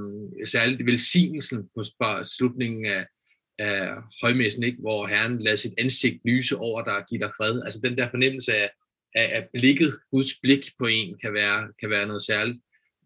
[0.45, 1.83] særligt velsignelsen på
[2.23, 3.05] slutningen af,
[3.59, 3.89] af
[4.21, 4.77] højmessen, ikke?
[4.79, 7.61] hvor Herren lader sit ansigt lyse over dig og give dig fred.
[7.65, 8.69] Altså den der fornemmelse af,
[9.15, 12.57] af, af blikket, Guds blik på en, kan være, kan være noget særligt.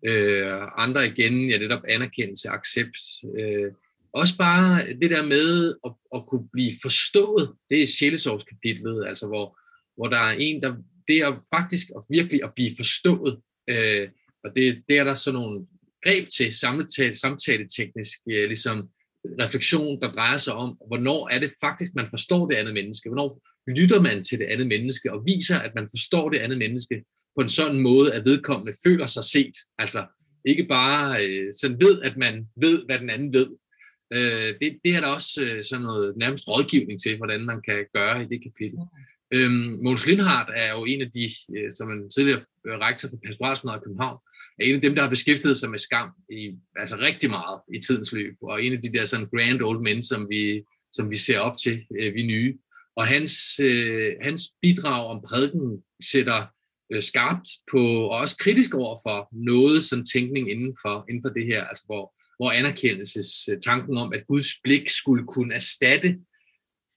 [0.05, 2.97] Øh, andre igen, ja, netop anerkendelse, accept.
[3.39, 3.71] Øh,
[4.13, 9.59] også bare det der med at, at kunne blive forstået, det er sjælesorgskapitlet, altså hvor,
[9.97, 10.75] hvor der er en, der
[11.07, 14.09] det er faktisk at virkelig at blive forstået, øh,
[14.43, 15.67] og det, det er der sådan nogle
[16.05, 18.89] greb til samtale, samtaleteknisk, øh, ligesom
[19.41, 23.41] refleksion, der drejer sig om, hvornår er det faktisk, man forstår det andet menneske, hvornår
[23.67, 27.03] lytter man til det andet menneske, og viser, at man forstår det andet menneske
[27.35, 30.05] på en sådan måde, at vedkommende føler sig set, altså
[30.45, 33.47] ikke bare øh, sådan ved, at man ved, hvad den anden ved,
[34.13, 37.85] Øh, det, det er der også øh, sådan noget nærmest rådgivning til, hvordan man kan
[37.93, 38.79] gøre i det kapitel.
[38.79, 39.37] Mm.
[39.37, 41.25] Øhm, Måns Lindhardt er jo en af de,
[41.57, 44.17] øh, som en tidligere øh, rektor for pastoralsmødet i København,
[44.59, 47.79] er en af dem, der har beskæftiget sig med skam i altså rigtig meget i
[47.79, 51.17] tidens løb, og en af de der sådan grand old men, som vi, som vi
[51.17, 52.57] ser op til, øh, vi nye.
[52.95, 56.45] Og hans, øh, hans bidrag om prædiken sætter
[56.93, 61.29] øh, skarpt på, og også kritisk over for noget sådan tænkning inden for, inden for
[61.29, 66.19] det her, altså hvor, hvor anerkendelses tanken om, at Guds blik skulle kunne erstatte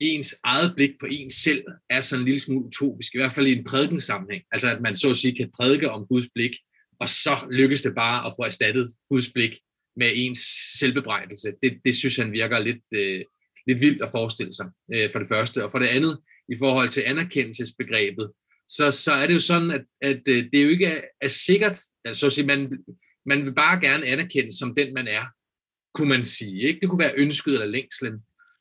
[0.01, 3.47] ens eget blik på ens selv, er sådan en lille smule utopisk, i hvert fald
[3.47, 4.43] i en prædikensammenhæng.
[4.53, 6.53] Altså at man så at sige kan prædike om Guds blik,
[7.01, 9.59] og så lykkes det bare at få erstattet Guds blik
[9.97, 10.39] med ens
[10.79, 11.49] selvbebrejdelse.
[11.63, 13.25] Det, det synes han virker lidt, øh,
[13.67, 15.65] lidt vildt at forestille sig, øh, for det første.
[15.65, 18.31] Og for det andet, i forhold til anerkendelsesbegrebet,
[18.69, 21.79] så, så er det jo sådan, at, at øh, det jo ikke er, er sikkert,
[22.05, 22.79] altså at sige, man,
[23.27, 25.25] man vil bare gerne anerkendes som den, man er,
[25.95, 26.63] kunne man sige.
[26.63, 26.81] Ikke?
[26.81, 28.15] Det kunne være ønsket eller længslen.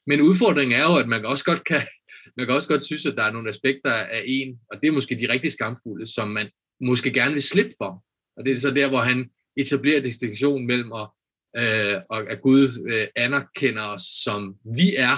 [0.07, 1.81] Men udfordringen er jo, at man også godt kan,
[2.37, 4.91] man kan også godt synes, at der er nogle aspekter af en, og det er
[4.91, 6.49] måske de rigtig skamfulde, som man
[6.81, 8.03] måske gerne vil slippe for.
[8.39, 11.07] Og det er så der, hvor han etablerer distinktion mellem, at,
[11.57, 15.17] øh, og at Gud øh, anerkender os, som vi er.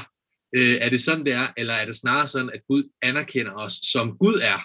[0.55, 1.47] Øh, er det sådan, det er?
[1.57, 4.59] Eller er det snarere sådan, at Gud anerkender os, som Gud er?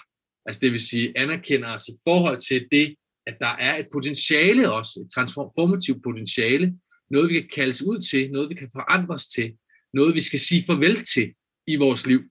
[0.45, 2.95] Altså det vil sige, anerkender os i forhold til det,
[3.27, 6.73] at der er et potentiale også, et transformativt potentiale,
[7.11, 9.53] noget vi kan kaldes ud til, noget vi kan forandres til,
[9.93, 11.33] noget vi skal sige farvel til
[11.67, 12.21] i vores liv,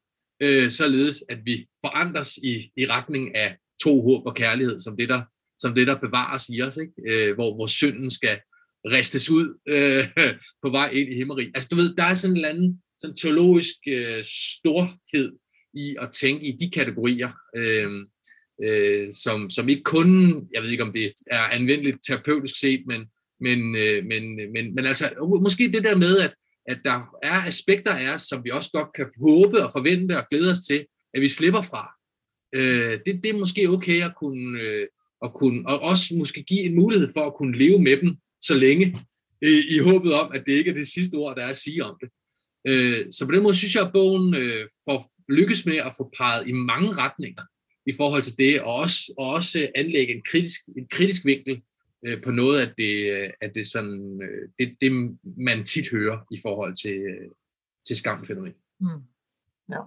[0.43, 5.09] øh, således at vi forandres i, i retning af tro, håb og kærlighed, som det,
[5.09, 5.23] der,
[5.59, 6.93] som det, der bevares i os, ikke?
[7.09, 8.39] Øh, hvor, hvor synden skal
[8.85, 10.05] ristes ud øh,
[10.63, 11.51] på vej ind i himmeri.
[11.55, 15.33] Altså du ved, der er sådan en eller anden sådan teologisk øh, storhed
[15.75, 17.33] i at tænke i de kategorier.
[17.57, 17.91] Øh,
[18.65, 20.09] øh, som, som ikke kun,
[20.55, 23.01] jeg ved ikke om det er anvendeligt terapeutisk set, men,
[23.41, 25.11] men, øh, men, men, men altså
[25.43, 26.35] måske det der med, at,
[26.69, 30.27] at der er aspekter af os, som vi også godt kan håbe og forvente og
[30.31, 31.93] glæde os til, at vi slipper fra.
[32.55, 34.87] Øh, det, det er måske okay at kunne, øh,
[35.25, 38.55] at kunne, og også måske give en mulighed for at kunne leve med dem så
[38.55, 38.99] længe,
[39.43, 41.85] i, i håbet om, at det ikke er det sidste ord, der er at sige
[41.85, 42.11] om det.
[42.69, 46.11] Øh, så på den måde synes jeg, at bogen øh, får lykkes med at få
[46.19, 47.43] peget i mange retninger
[47.87, 51.63] i forhold til det, og også, og også anlægge en kritisk, en kritisk vinkel
[52.07, 56.19] øh, på noget af det, øh, at det, sådan, øh, det, det, man tit hører
[56.31, 57.31] i forhold til, øh,
[57.87, 58.53] til skamfænomen.
[58.81, 59.03] Mm.
[59.71, 59.81] Ja.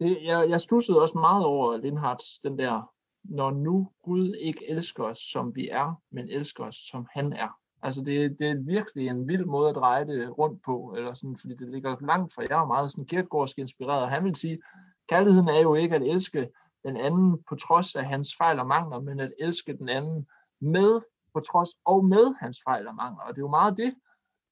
[0.00, 2.91] Det, jeg, jeg stussede også meget over Lindhards, den der,
[3.24, 7.58] når nu Gud ikke elsker os, som vi er, men elsker os, som han er.
[7.82, 11.36] Altså det, det er virkelig en vild måde at dreje det rundt på, eller sådan,
[11.36, 14.62] fordi det ligger langt fra, jeg er meget sådan kirkegårdsk inspireret, og han vil sige,
[15.08, 16.48] kærligheden er jo ikke at elske
[16.84, 20.26] den anden på trods af hans fejl og mangler, men at elske den anden
[20.60, 21.00] med
[21.34, 23.22] på trods og med hans fejl og mangler.
[23.22, 23.94] Og det er jo meget det,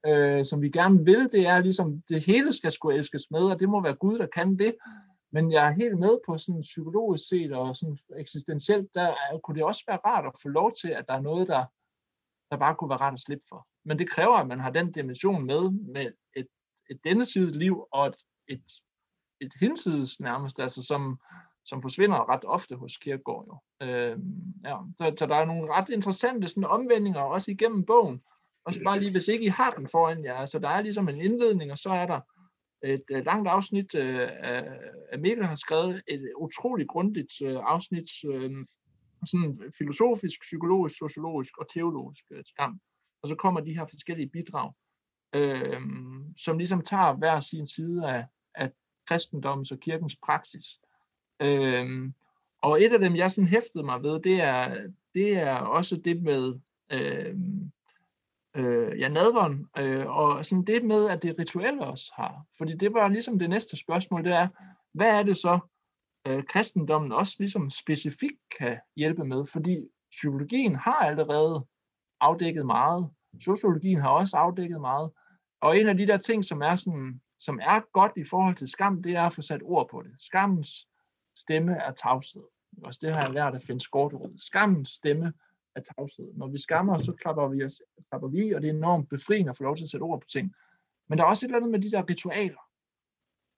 [0.06, 3.60] øh, som vi gerne vil, det er ligesom, det hele skal skulle elskes med, og
[3.60, 4.74] det må være Gud, der kan det.
[5.32, 9.64] Men jeg er helt med på sådan psykologisk set og sådan eksistentielt, der kunne det
[9.64, 11.64] også være rart at få lov til, at der er noget, der,
[12.50, 13.66] der bare kunne være rart at slippe for.
[13.84, 16.46] Men det kræver, at man har den dimension med, med et,
[16.90, 18.16] et denne side liv og et,
[18.48, 18.64] et,
[19.40, 21.20] et hinsides nærmest, altså som,
[21.64, 23.46] som forsvinder ret ofte hos Kierkegaard.
[23.46, 23.86] Jo.
[23.86, 24.18] Øh,
[24.64, 24.76] ja.
[24.98, 28.22] så, så der er nogle ret interessante sådan, omvendinger, også igennem bogen.
[28.64, 30.46] Også bare lige, hvis ikke I har den foran jer.
[30.46, 32.20] Så der er ligesom en indledning, og så er der
[32.84, 34.28] et, øh, langt afsnit, øh,
[35.12, 38.50] af Mikkel har skrevet et utroligt grundigt øh, afsnit, øh,
[39.26, 42.80] sådan filosofisk, psykologisk, sociologisk og teologisk øh, skam.
[43.22, 44.72] Og så kommer de her forskellige bidrag,
[45.34, 45.80] øh,
[46.36, 48.70] som ligesom tager hver sin side af, af
[49.08, 50.66] kristendommens og kirkens praksis.
[51.42, 52.12] Øh,
[52.62, 56.22] og et af dem, jeg sådan hæftede mig ved, det er, det er også det
[56.22, 56.54] med
[56.92, 57.34] øh,
[58.56, 62.44] øh, ja, nadveren, øh, og sådan det med, at det rituelle også har.
[62.58, 64.48] Fordi det var ligesom det næste spørgsmål, det er,
[64.94, 65.58] hvad er det så,
[66.28, 69.46] øh, kristendommen også ligesom specifikt kan hjælpe med?
[69.52, 69.78] Fordi
[70.10, 71.66] psykologien har allerede
[72.20, 73.10] afdækket meget,
[73.40, 75.10] sociologien har også afdækket meget,
[75.62, 78.68] og en af de der ting, som er, sådan, som er godt i forhold til
[78.68, 80.12] skam, det er at få sat ord på det.
[80.18, 80.88] Skammens
[81.36, 82.42] stemme er tavshed.
[82.84, 84.38] Også det har jeg lært at finde skorterud.
[84.38, 85.32] Skammens stemme
[85.76, 86.32] af tavshed.
[86.34, 87.80] Når vi skammer os, så klapper vi, os,
[88.10, 90.26] klapper vi og det er enormt befriende at få lov til at sætte ord på
[90.32, 90.54] ting.
[91.08, 92.62] Men der er også et eller andet med de der ritualer,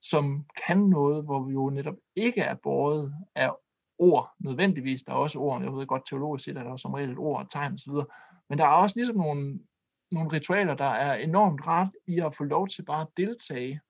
[0.01, 3.51] som kan noget, hvor vi jo netop ikke er båret af
[3.99, 5.03] ord nødvendigvis.
[5.03, 7.19] Der er også ord, jeg ved godt teologisk set, at der er som regel et
[7.19, 7.93] ord og tegn osv.
[8.49, 9.61] Men der er også ligesom nogle,
[10.11, 13.81] nogle ritualer, der er enormt rart i at få lov til bare at deltage.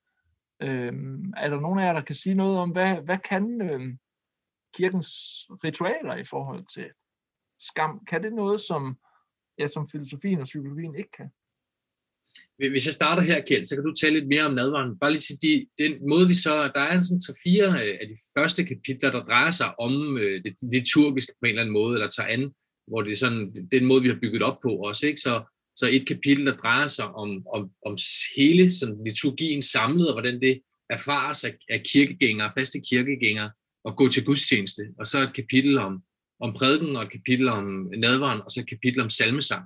[0.62, 3.98] Øhm, er der nogen af jer, der kan sige noget om, hvad, hvad kan øhm,
[4.74, 5.10] kirkens
[5.64, 6.90] ritualer i forhold til
[7.68, 8.04] skam?
[8.08, 8.96] Kan det noget, som,
[9.58, 11.28] ja, som filosofien og psykologien ikke kan?
[12.56, 14.98] Hvis jeg starter her, Kjeld, så kan du tale lidt mere om nadvaren.
[14.98, 18.16] Bare lige sige, de, den måde vi så, der er sådan tre-fire øh, af de
[18.36, 22.08] første kapitler, der drejer sig om øh, det liturgiske på en eller anden måde, eller
[22.08, 22.52] tager an,
[22.86, 25.20] hvor det er sådan, den måde, vi har bygget op på også, ikke?
[25.20, 25.42] Så,
[25.76, 27.96] så et kapitel, der drejer sig om, om, om
[28.36, 33.50] hele sådan, liturgien samlet, og hvordan det erfares af, af kirkegængere, faste kirkegængere,
[33.84, 34.82] og gå til gudstjeneste.
[34.98, 36.02] Og så et kapitel om,
[36.42, 39.64] om prædiken, og et kapitel om nadvaren, og så et kapitel om salmesang.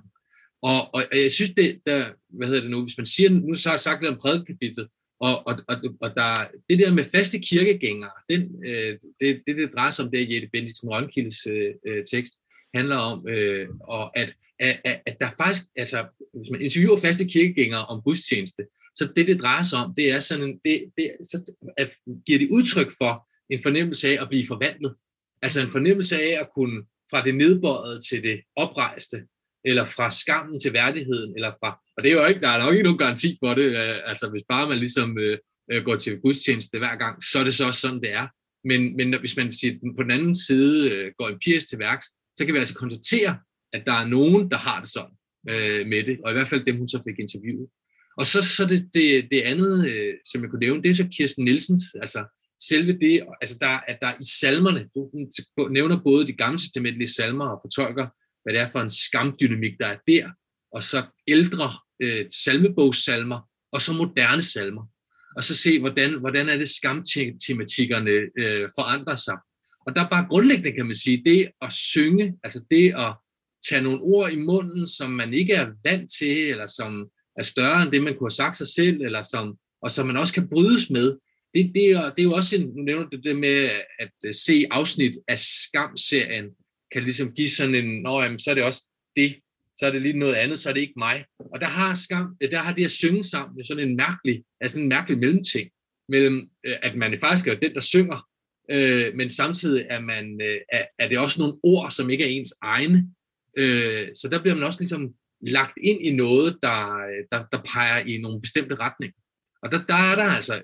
[0.61, 3.69] Og, og jeg synes, det, der, hvad hedder det nu, hvis man siger, nu så
[3.69, 4.87] har jeg sagt lidt om prædikapitlet,
[5.19, 9.73] og, og, og, og der, det der med faste kirkegængere, den, øh, det, det, det
[9.73, 12.33] drejer sig om, det er Jette Bendiksen Rønkildes øh, øh, tekst,
[12.75, 17.85] handler om, øh, og at, at, at der faktisk, altså, hvis man interviewer faste kirkegængere
[17.85, 18.63] om gudstjeneste,
[18.95, 21.89] så det, det drejer sig om, det er sådan, det, det, så at,
[22.25, 24.95] giver det udtryk for en fornemmelse af at blive forvandlet.
[25.41, 29.23] Altså en fornemmelse af at kunne fra det nedbøjede til det oprejste,
[29.65, 32.73] eller fra skammen til værdigheden, eller fra, og det er jo ikke, der er nok
[32.73, 35.37] ikke nogen garanti for det, øh, altså hvis bare man ligesom øh,
[35.71, 38.27] øh, går til gudstjeneste hver gang, så er det så også sådan, det er.
[38.63, 42.45] Men, men hvis man siger, på den anden side øh, går empirisk til værks, så
[42.45, 43.37] kan vi altså konstatere,
[43.73, 45.15] at der er nogen, der har det sådan
[45.49, 47.69] øh, med det, og i hvert fald dem, hun så fik interviewet.
[48.17, 51.07] Og så, så det, det, det andet, øh, som jeg kunne nævne, det er så
[51.17, 52.19] Kirsten Nielsens, altså
[52.61, 55.09] selve det, altså der, at der i salmerne, du
[55.69, 58.07] nævner både de gamle testamentlige salmer og fortolker
[58.47, 60.31] hvad det er for en skamdynamik, der er der,
[60.71, 61.69] og så ældre
[62.01, 63.39] øh, salmebogssalmer,
[63.71, 64.85] og så moderne salmer.
[65.35, 69.37] Og så se, hvordan, hvordan er det skamtematikkerne øh, forandrer sig.
[69.87, 73.15] Og der er bare grundlæggende, kan man sige, det at synge, altså det at
[73.69, 77.81] tage nogle ord i munden, som man ikke er vant til, eller som er større
[77.81, 80.49] end det, man kunne have sagt sig selv, eller som, og som man også kan
[80.49, 81.17] brydes med,
[81.57, 84.33] det, det, er, det er jo også en, nu nævner du det med at øh,
[84.33, 86.45] se afsnit af Skam-serien,
[86.91, 88.83] kan ligesom give sådan en, nå jamen, så er det også
[89.15, 89.35] det,
[89.75, 91.25] så er det lige noget andet, så er det ikke mig.
[91.39, 94.79] Og der har skam, øh, der har det at synge sammen sådan en mærkelig, altså
[94.79, 95.69] en mærkelig mellemting,
[96.09, 98.27] mellem øh, at man faktisk er den, der synger,
[98.71, 102.27] øh, men samtidig er, man, øh, er, er det også nogle ord, som ikke er
[102.27, 103.07] ens egne.
[103.57, 106.79] Øh, så der bliver man også ligesom lagt ind i noget, der,
[107.31, 109.17] der, der peger i nogle bestemte retninger.
[109.67, 110.55] Og der, der er der altså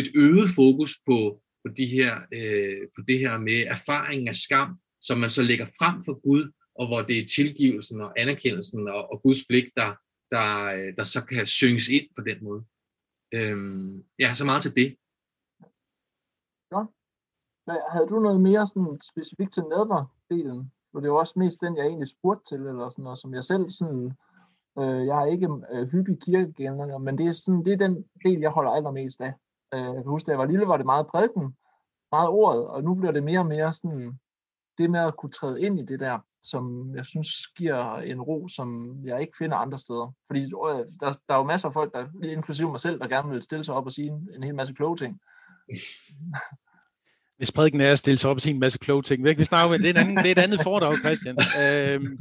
[0.00, 1.18] et øget fokus på,
[1.62, 4.70] på, de her, øh, på det her med erfaringen af skam,
[5.00, 9.12] som man så lægger frem for Gud, og hvor det er tilgivelsen og anerkendelsen og,
[9.12, 9.90] og Guds blik, der,
[10.30, 12.64] der, øh, der så kan synges ind på den måde.
[13.34, 14.96] Øhm, ja, så meget til det.
[16.72, 16.82] Ja.
[17.92, 20.72] Havde du noget mere sådan specifikt til nadverdelen?
[20.92, 23.44] For det var også mest den, jeg egentlig spurgte til, eller sådan noget, som jeg
[23.44, 24.12] selv sådan,
[24.78, 28.40] øh, jeg er ikke øh, hyppig kirkegænger, men det er, sådan, det er den del,
[28.40, 29.32] jeg holder allermest af.
[29.74, 31.56] Øh, jeg kan huske, da jeg var lille, var det meget prædiken,
[32.12, 34.18] meget ordet, og nu bliver det mere og mere sådan
[34.78, 38.48] det med at kunne træde ind i det der, som jeg synes giver en ro,
[38.48, 40.14] som jeg ikke finder andre steder.
[40.26, 43.30] Fordi øh, der, der er jo masser af folk, der, inklusive mig selv, der gerne
[43.30, 45.20] vil stille sig op og sige en, en hel masse kloge ting.
[47.38, 49.24] Hvis prædiken er at stille sig op og sige en masse kloge ting.
[49.24, 51.36] Vi snakker det er, en anden, det er et andet foredrag, Christian.
[51.62, 52.18] Øhm,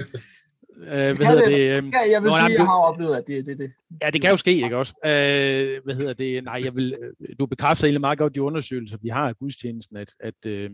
[0.79, 1.75] Øh, hvad hedder det?
[1.75, 3.71] Øhm, ja, jeg vil sige, jeg har oplevet, at det er det, det.
[4.03, 4.93] Ja, det kan jo ske, ikke også?
[5.05, 6.43] Øh, hvad hedder det?
[6.43, 9.97] Nej, jeg vil, øh, du bekræfter egentlig meget godt de undersøgelser, vi har af gudstjenesten,
[9.97, 10.69] at, at øh,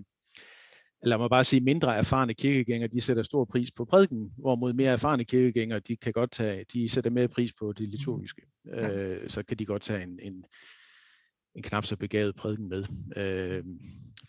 [1.04, 4.92] lad mig bare sige, mindre erfarne kirkegængere, de sætter stor pris på prædiken, hvorimod mere
[4.92, 8.42] erfarne kirkegængere, de kan godt tage, de sætter mere pris på det liturgiske.
[8.68, 8.90] Ja.
[8.90, 10.44] Øh, så kan de godt tage en, en,
[11.56, 12.84] en knap så begavet prædiken med,
[13.16, 13.64] øh,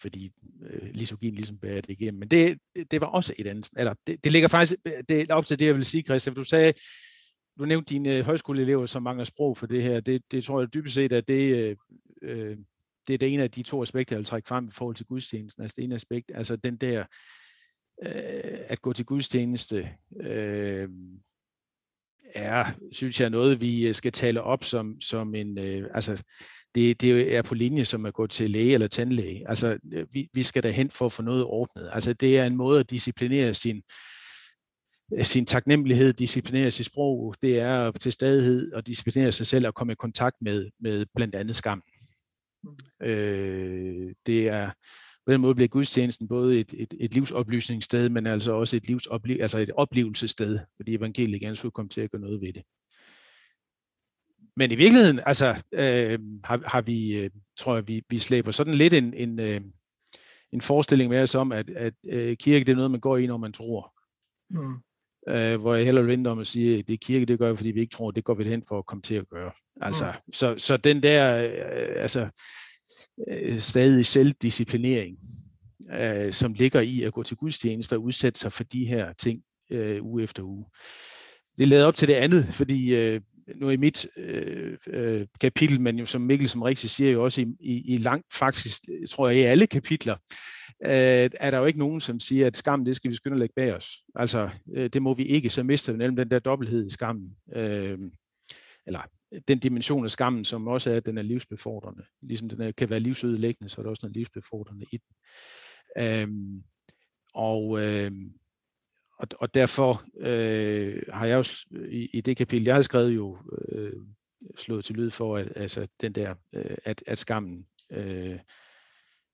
[0.00, 2.18] fordi øh, lisogin ligesom bærer det igennem.
[2.18, 2.58] Men det,
[2.90, 4.74] det var også et andet, eller det, det ligger faktisk
[5.08, 6.36] det er op til det, jeg vil sige, Christian.
[6.36, 6.72] Du sagde,
[7.58, 10.00] du nævnte dine øh, højskoleelever, som mangler sprog for det her.
[10.00, 11.76] Det, det tror jeg dybest set, at det, øh,
[12.22, 12.56] øh
[13.08, 15.06] det er det ene af de to aspekter, jeg vil trække frem i forhold til
[15.06, 15.62] gudstjenesten.
[15.62, 17.00] Altså det ene aspekt, altså den der,
[18.02, 19.88] øh, at gå til gudstjeneste,
[20.20, 20.88] øh,
[22.34, 26.24] er, synes jeg, noget, vi øh, skal tale op som, som en, øh, altså
[26.76, 29.48] det, det er på linje som at gå til læge eller tandlæge.
[29.48, 29.78] Altså
[30.12, 31.90] vi, vi skal derhen for at få noget ordnet.
[31.92, 33.82] Altså det er en måde at disciplinere sin,
[35.22, 39.92] sin taknemmelighed, disciplinere sit sprog, det er til stadighed at disciplinere sig selv og komme
[39.92, 41.82] i kontakt med, med blandt andet skam.
[43.02, 44.70] Øh, det er
[45.26, 49.42] på den måde bliver gudstjenesten både et, et, et livsoplysningssted, men altså også et, livsopli-
[49.42, 52.62] altså et oplevelsessted, fordi evangeliet gerne skulle komme til at gøre noget ved det.
[54.56, 58.74] Men i virkeligheden, altså, øh, har, har vi, øh, tror jeg, vi, vi slæber sådan
[58.74, 59.60] lidt en, en, øh,
[60.52, 63.26] en forestilling med os om, at, at øh, kirke det er noget, man går i,
[63.26, 63.92] når man tror.
[64.50, 64.74] Mm.
[65.28, 67.50] Øh, hvor jeg heller vil vente om at sige, at det er kirke, det gør
[67.50, 69.50] vi, fordi vi ikke tror, det går vi hen for at komme til at gøre.
[69.80, 70.32] Altså, mm.
[70.32, 72.28] så, så den der øh, altså,
[73.30, 75.18] øh, stadig selvdisciplinering,
[75.92, 79.42] øh, som ligger i at gå til gudstjenester og udsætte sig for de her ting
[79.70, 80.64] øh, uge efter uge.
[81.58, 83.20] Det leder op til det andet, fordi øh,
[83.54, 87.40] nu i mit øh, øh, kapitel, men jo som Mikkel som rigtig siger jo også
[87.40, 90.16] i, i, i langt faktisk, tror jeg i alle kapitler,
[90.84, 93.40] øh, er der jo ikke nogen, som siger, at skam, det skal vi skynde at
[93.40, 93.88] lægge bag os.
[94.14, 97.36] Altså, øh, det må vi ikke, så mister vi nemlig den der dobbelthed i skammen.
[97.56, 97.98] Øh,
[98.86, 99.00] eller
[99.48, 102.04] den dimension af skammen, som også er, at den er livsbefordrende.
[102.22, 105.14] Ligesom den er, kan være livsødelæggende, så er der også noget livsbefordrende i den.
[106.04, 106.28] Øh,
[107.34, 108.10] og, øh,
[109.18, 113.36] og, og derfor øh, har jeg jo i, i det kapitel, jeg har skrevet jo
[113.68, 113.92] øh,
[114.56, 118.38] slået til lyd for, at altså, den der, øh, at, at skammen øh,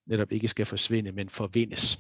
[0.06, 1.98] netop ikke skal forsvinde, men forvindes.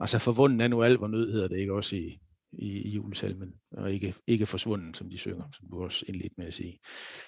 [0.00, 2.18] Altså forvunden er nu alt, hvor nød hedder det ikke også i,
[2.52, 6.46] i, i julesalmen, og ikke, ikke forsvunden, som de synger, som du også indledt med
[6.46, 6.78] at sige.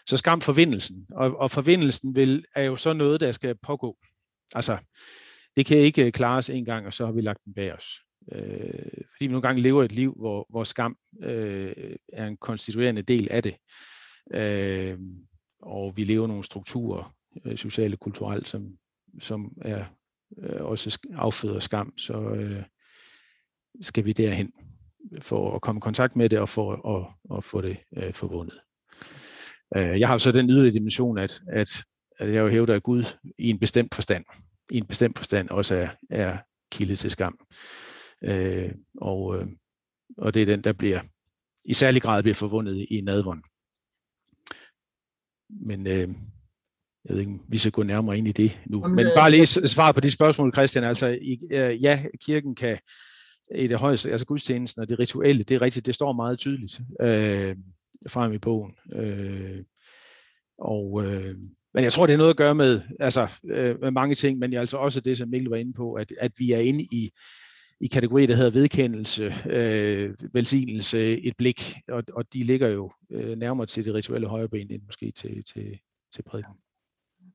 [0.06, 3.98] Så skam forvindelsen, og, og forvindelsen vil, er jo så noget, der skal pågå.
[4.54, 4.78] Altså,
[5.56, 7.84] det kan ikke øh, klares en gang, og så har vi lagt den bag os.
[8.32, 13.02] Øh, fordi vi nogle gange lever et liv, hvor, hvor skam øh, er en konstituerende
[13.02, 13.56] del af det.
[14.34, 14.98] Øh,
[15.62, 17.14] og vi lever nogle strukturer,
[17.44, 18.76] øh, sociale og kulturelt, som,
[19.20, 19.84] som er
[20.38, 22.62] øh, også afføder skam, så øh,
[23.80, 24.52] skal vi derhen
[25.20, 28.60] for at komme i kontakt med det og for at, at få det øh, forvundet.
[29.76, 31.84] Øh, jeg har så den yderligere dimension, at, at,
[32.18, 33.04] at jeg jo hævder, at Gud
[33.38, 34.24] i en bestemt forstand,
[34.70, 36.38] i en bestemt forstand også er, er
[36.72, 37.38] kilde til skam.
[38.24, 39.46] Øh, og, øh,
[40.18, 41.00] og det er den, der bliver
[41.64, 43.42] i særlig grad bliver forvundet i nadvånd.
[45.50, 46.08] Men øh,
[47.04, 48.84] jeg ved ikke, vi skal gå nærmere ind i det nu.
[48.88, 50.84] Men øh, bare lige svar på de spørgsmål, Christian.
[50.84, 51.18] Altså,
[51.50, 52.78] øh, ja, kirken kan
[53.54, 56.80] i det højeste, altså gudstjenesten og det rituelle, det er rigtigt, det står meget tydeligt
[57.00, 57.56] øh,
[58.08, 58.74] frem i bogen.
[58.94, 59.64] Øh,
[60.58, 61.36] og, øh,
[61.74, 64.54] men jeg tror, det er noget at gøre med, altså, øh, med mange ting, men
[64.54, 67.10] altså også det, som Mikkel var inde på, at, at vi er inde i
[67.80, 73.38] i kategori, der hedder vedkendelse, øh, velsignelse, et blik, og, og de ligger jo øh,
[73.38, 75.78] nærmere til det rituelle højreben end måske til, til,
[76.12, 76.54] til prædiken.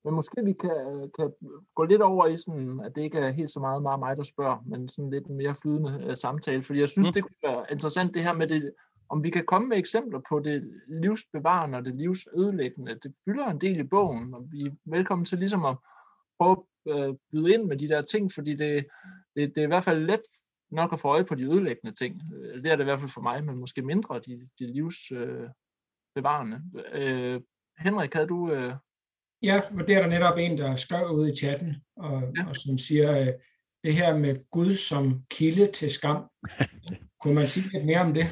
[0.06, 1.32] Men måske vi kan, kan
[1.76, 4.24] gå lidt over i sådan, at det ikke er helt så meget, meget mig, der
[4.24, 7.14] spørger, men sådan lidt mere flydende uh, samtale, fordi jeg synes, mm.
[7.14, 8.74] det kunne være interessant det her med det,
[9.10, 13.00] om vi kan komme med eksempler på det livsbevarende og det livsødelæggende.
[13.04, 15.76] Det fylder en del i bogen, og vi er velkommen til ligesom at
[16.39, 18.86] prøve at øh, byde ind med de der ting, fordi det,
[19.36, 20.22] det, det er i hvert fald let
[20.72, 22.22] nok at få øje på de ødelæggende ting.
[22.64, 26.62] Det er det i hvert fald for mig, men måske mindre de, de livsbevarende.
[26.94, 27.42] Øh, øh,
[27.78, 28.52] Henrik, havde du...
[28.52, 28.74] Øh...
[29.44, 32.50] Ja, for det er der netop en, der skrev ud i chatten, og, ja.
[32.50, 33.34] og som siger, øh,
[33.84, 36.30] det her med Gud som kilde til skam.
[37.22, 38.26] Kunne man sige lidt mere om det?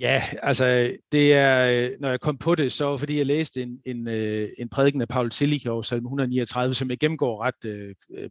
[0.00, 3.80] Ja, altså det er, øh, når jeg kom på det, så fordi jeg læste en,
[3.86, 7.94] en, øh, en prædiken af Paul Tillich over salme 139, som jeg gennemgår ret, øh,
[8.14, 8.30] øh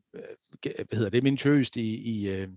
[0.63, 2.47] hvad hedder det, minutøst i, i, øh,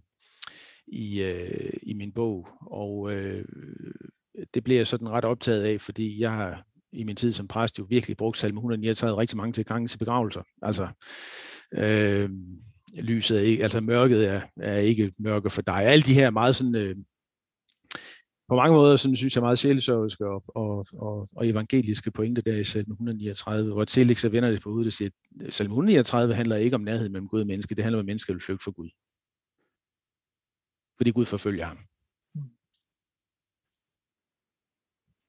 [0.87, 2.49] i, øh, i min bog.
[2.61, 3.45] Og øh,
[4.55, 7.79] det blev jeg sådan ret optaget af, fordi jeg har i min tid som præst
[7.79, 10.43] jo virkelig brugt salme 139 rigtig mange til gange til begravelser.
[10.63, 10.89] Altså,
[11.75, 12.31] øh,
[12.95, 15.83] lyset er ikke, altså mørket er, er ikke mørke for dig.
[15.83, 16.77] Alle de her meget sådan...
[16.77, 16.95] Øh,
[18.49, 22.57] på mange måder sådan, synes jeg meget sjælesørgiske og, og, og, og evangeliske pointer der
[22.57, 26.35] i salme 139, hvor Telix så vender det på hovedet og siger, at salme 139
[26.35, 28.65] handler ikke om nærhed mellem Gud og menneske, det handler om, at mennesker vil flygte
[28.65, 28.91] for Gud.
[30.97, 31.79] Fordi Gud forfølger ham.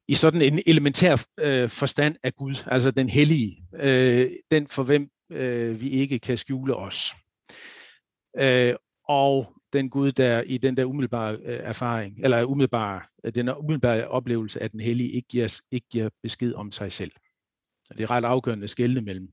[0.10, 5.10] I sådan en elementær øh, forstand af Gud, altså den hellige, øh, den for hvem
[5.32, 7.12] øh, vi ikke kan skjule os.
[8.38, 13.50] Øh, og den Gud, der i den der umiddelbare øh, erfaring, eller umiddelbare, øh, den
[13.50, 17.12] umiddelbare oplevelse af den hellige, ikke giver, ikke giver besked om sig selv.
[17.90, 19.28] Det er ret afgørende at skelne mellem,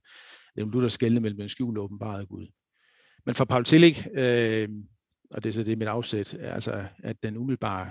[0.56, 2.46] det Luther skelne mellem en skjult og åbenbaret Gud.
[3.26, 4.68] Men for Paul Tillich, øh,
[5.30, 7.90] og det er så det mit afsæt, altså at den umiddelbare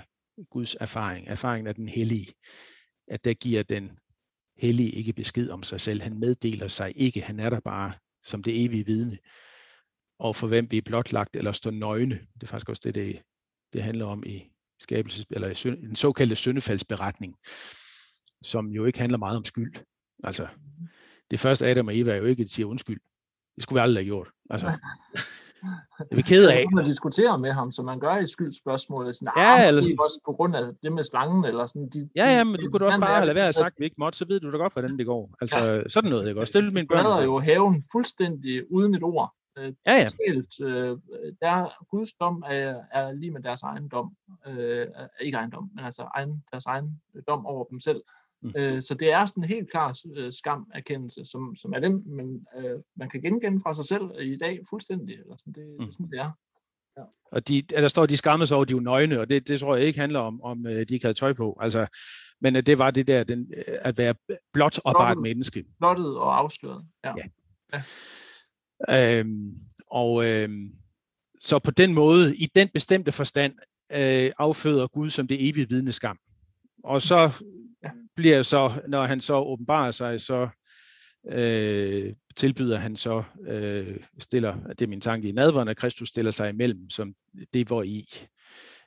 [0.50, 2.26] Guds erfaring, erfaringen af den hellige,
[3.08, 3.98] at der giver den
[4.56, 6.02] hellige ikke besked om sig selv.
[6.02, 7.92] Han meddeler sig ikke, han er der bare
[8.24, 9.18] som det evige vidne
[10.26, 12.14] og for hvem vi er blotlagt eller står nøgne.
[12.34, 13.22] Det er faktisk også det, det,
[13.72, 14.50] det handler om i
[14.80, 17.34] skabelses, eller i den såkaldte syndefaldsberetning,
[18.42, 19.74] som jo ikke handler meget om skyld.
[20.24, 20.46] Altså,
[21.30, 23.00] det første Adam og Eva er jo ikke, at de siger undskyld.
[23.54, 24.28] Det skulle vi aldrig have gjort.
[24.50, 24.78] Altså, det
[26.12, 26.64] er vi ked af.
[26.74, 29.16] Man diskuterer med ham, som man gør i skyldspørgsmålet.
[29.16, 31.66] Sådan, Ja, "Ah, eller det er sådan- også på grund af det med slangen, eller
[31.66, 31.88] sådan.
[31.88, 33.84] De, Ja, ja, men du kunne da også bare lade være at sagt, at vi
[33.84, 35.34] ikke måtte, så ved du da godt, hvordan det går.
[35.40, 36.50] Altså, sådan noget, ikke også?
[36.50, 37.04] Stille mine børn.
[37.04, 39.34] breder jo haven fuldstændig uden et ord.
[39.58, 40.08] Øh, Ja, ja.
[40.26, 40.98] Helt, øh,
[41.42, 44.16] der, Guds dom er, er lige med deres egen dom.
[44.46, 44.86] Øh,
[45.20, 48.02] ikke egen dom, men altså egen, deres egen øh, dom over dem selv.
[48.42, 48.52] Mm.
[48.56, 52.46] Øh, så det er sådan en helt klar øh, skamerkendelse, som, som er den, men
[52.58, 55.14] øh, man kan genkende fra sig selv i dag fuldstændig.
[55.18, 56.30] Eller sådan, det, det er sådan, det er.
[57.32, 59.48] Og de, der står, at de skammede sig over, at de var nøgne, og det,
[59.48, 61.58] det tror jeg ikke handler om, om øh, de ikke havde tøj på.
[61.60, 61.86] Altså,
[62.40, 64.14] men at det var det der, den, øh, at være
[64.52, 65.22] blot og bare et Blottet.
[65.22, 65.64] menneske.
[65.78, 66.84] Flottet og afsløret.
[67.04, 67.14] Ja.
[67.72, 67.82] Ja.
[68.90, 69.54] Øhm,
[69.90, 70.70] og øhm,
[71.40, 73.54] så på den måde, i den bestemte forstand,
[73.92, 76.18] øh, afføder Gud som det evige vidne skam.
[76.84, 77.42] Og så
[78.16, 80.48] bliver så, når han så åbenbarer sig, så
[81.30, 86.30] øh, tilbyder han så, øh, stiller, det er min tanke i nadveren, at Kristus stiller
[86.30, 87.14] sig imellem, som
[87.52, 88.08] det hvor i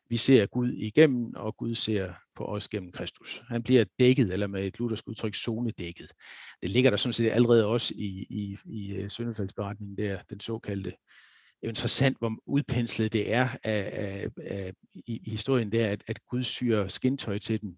[0.09, 3.43] vi ser Gud igennem, og Gud ser på os gennem Kristus.
[3.47, 6.13] Han bliver dækket, eller med et luthersk udtryk, zonedækket.
[6.61, 10.39] Det ligger der sådan set allerede også i, i, i øh, syndefaldsberetningen Søndefaldsberetningen der, den
[10.39, 10.89] såkaldte.
[10.89, 15.89] Det er jo interessant, hvor udpenslet det er af, af, af, i, i historien der,
[15.89, 17.77] at, at Gud syr skintøj til den.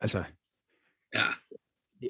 [0.00, 0.24] Altså,
[1.14, 1.26] Ja,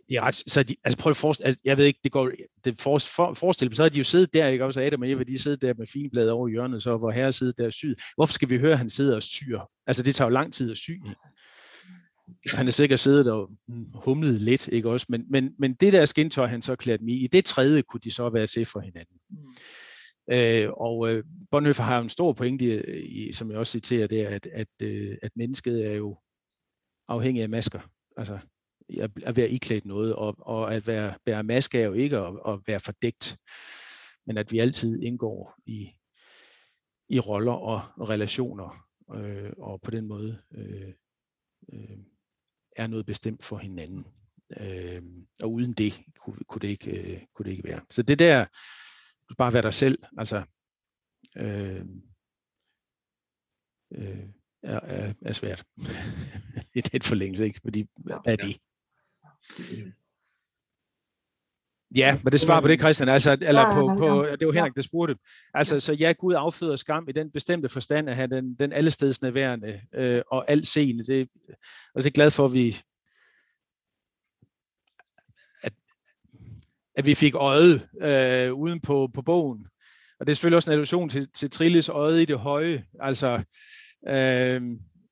[0.08, 2.30] det er ret, så de, altså prøv at forestille, altså, jeg ved ikke, det går,
[2.64, 5.10] det for, for, forestil dig, så har de jo siddet der, ikke også, Adam og
[5.10, 7.72] Eva, de sidder der med finblad over i hjørnet, så hvor herre sidder der og
[7.72, 7.98] syet.
[8.16, 9.60] Hvorfor skal vi høre, at han sidder og syr?
[9.86, 10.90] Altså det tager jo lang tid at sy.
[12.52, 15.92] Og Han er sikkert siddet og mm, humlet lidt, ikke også, men, men, men det
[15.92, 18.80] der skintøj, han så klædt i, i det tredje kunne de så være til for
[18.80, 19.16] hinanden.
[19.30, 19.36] Mm.
[20.30, 24.28] Øh, og øh, Bonhoeffer har jo en stor pointe, i, som jeg også citerer der,
[24.28, 26.18] at, at, øh, at mennesket er jo
[27.08, 27.80] afhængig af masker.
[28.16, 28.38] Altså
[29.00, 32.40] at, at være iklædt noget, og, og at være, være maske er jo ikke at,
[32.48, 33.38] at være fordækt,
[34.26, 35.92] men at vi altid indgår i,
[37.08, 40.92] i roller og, og relationer, øh, og på den måde øh,
[41.72, 41.98] øh,
[42.76, 44.06] er noget bestemt for hinanden.
[44.60, 45.02] Øh,
[45.42, 47.80] og uden det kunne, kunne, det ikke, øh, kunne det ikke være.
[47.90, 48.44] Så det der,
[49.28, 50.44] du bare være dig selv, altså
[51.36, 51.86] øh,
[53.94, 54.28] øh,
[54.62, 55.64] er, er, er svært.
[56.76, 57.60] I den forlængelse, ikke?
[57.62, 58.56] Fordi, hvad er det?
[61.96, 63.08] Ja, men det svarer på det, Christian.
[63.08, 64.52] Altså, eller på, på, det var.
[64.52, 65.16] Henrik, der spurgte.
[65.54, 69.80] Altså, så ja, Gud afføder skam i den bestemte forstand, at han den, den allestedsnærværende
[69.94, 71.06] øh, og altseende.
[71.06, 71.28] Det,
[71.94, 72.76] og det er glad for, at vi,
[75.62, 75.72] at,
[76.96, 79.66] at vi fik øjet øh, uden på, på bogen.
[80.20, 82.84] Og det er selvfølgelig også en allusion til, til Trilles øje i det høje.
[83.00, 83.44] Altså,
[84.08, 84.62] øh,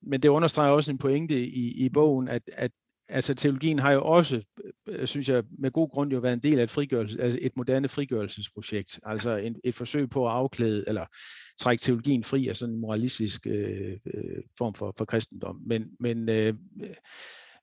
[0.02, 2.70] men det understreger også en pointe i, i bogen, at, at
[3.08, 4.42] altså, teologien har jo også,
[4.88, 7.52] øh, synes jeg, med god grund jo været en del af et, frigørelse, altså et
[7.56, 9.00] moderne frigørelsesprojekt.
[9.02, 11.06] Altså en, et forsøg på at afklæde eller
[11.58, 15.60] trække teologien fri af sådan en moralistisk øh, øh, form for, for kristendom.
[15.66, 16.54] Men, men øh,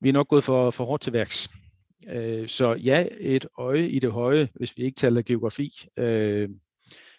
[0.01, 1.49] vi er nok gået for, for hårdt til værks.
[2.07, 5.71] Øh, så ja, et øje i det høje, hvis vi ikke taler geografi.
[5.97, 6.49] Øh,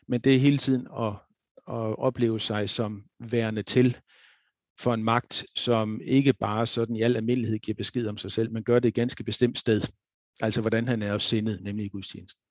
[0.08, 1.12] men det er hele tiden at,
[1.68, 3.96] at opleve sig som værende til
[4.80, 8.52] for en magt, som ikke bare sådan i al almindelighed giver besked om sig selv,
[8.52, 9.80] men gør det et ganske bestemt sted.
[10.42, 12.42] Altså hvordan han er sindet, nemlig i gudstjenesten.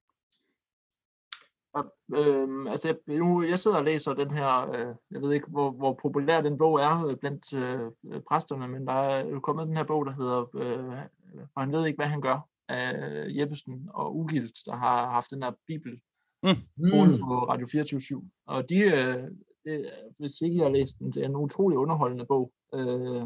[1.73, 5.47] Og, øhm, altså, jeg, nu, jeg sidder og læser den her, øh, jeg ved ikke,
[5.47, 9.67] hvor, hvor populær den bog er øh, blandt øh, præsterne, men der er jo kommet
[9.67, 10.97] den her bog, der hedder, øh,
[11.53, 12.93] for han ved ikke, hvad han gør, af
[13.27, 15.91] Jeppesen og Ugilt, der har haft den her bibel
[16.43, 16.49] mm.
[17.19, 19.23] på Radio 24 Og de, øh,
[19.69, 22.51] det, hvis ikke I har læst den, det er en utrolig underholdende bog.
[22.73, 23.23] Øh,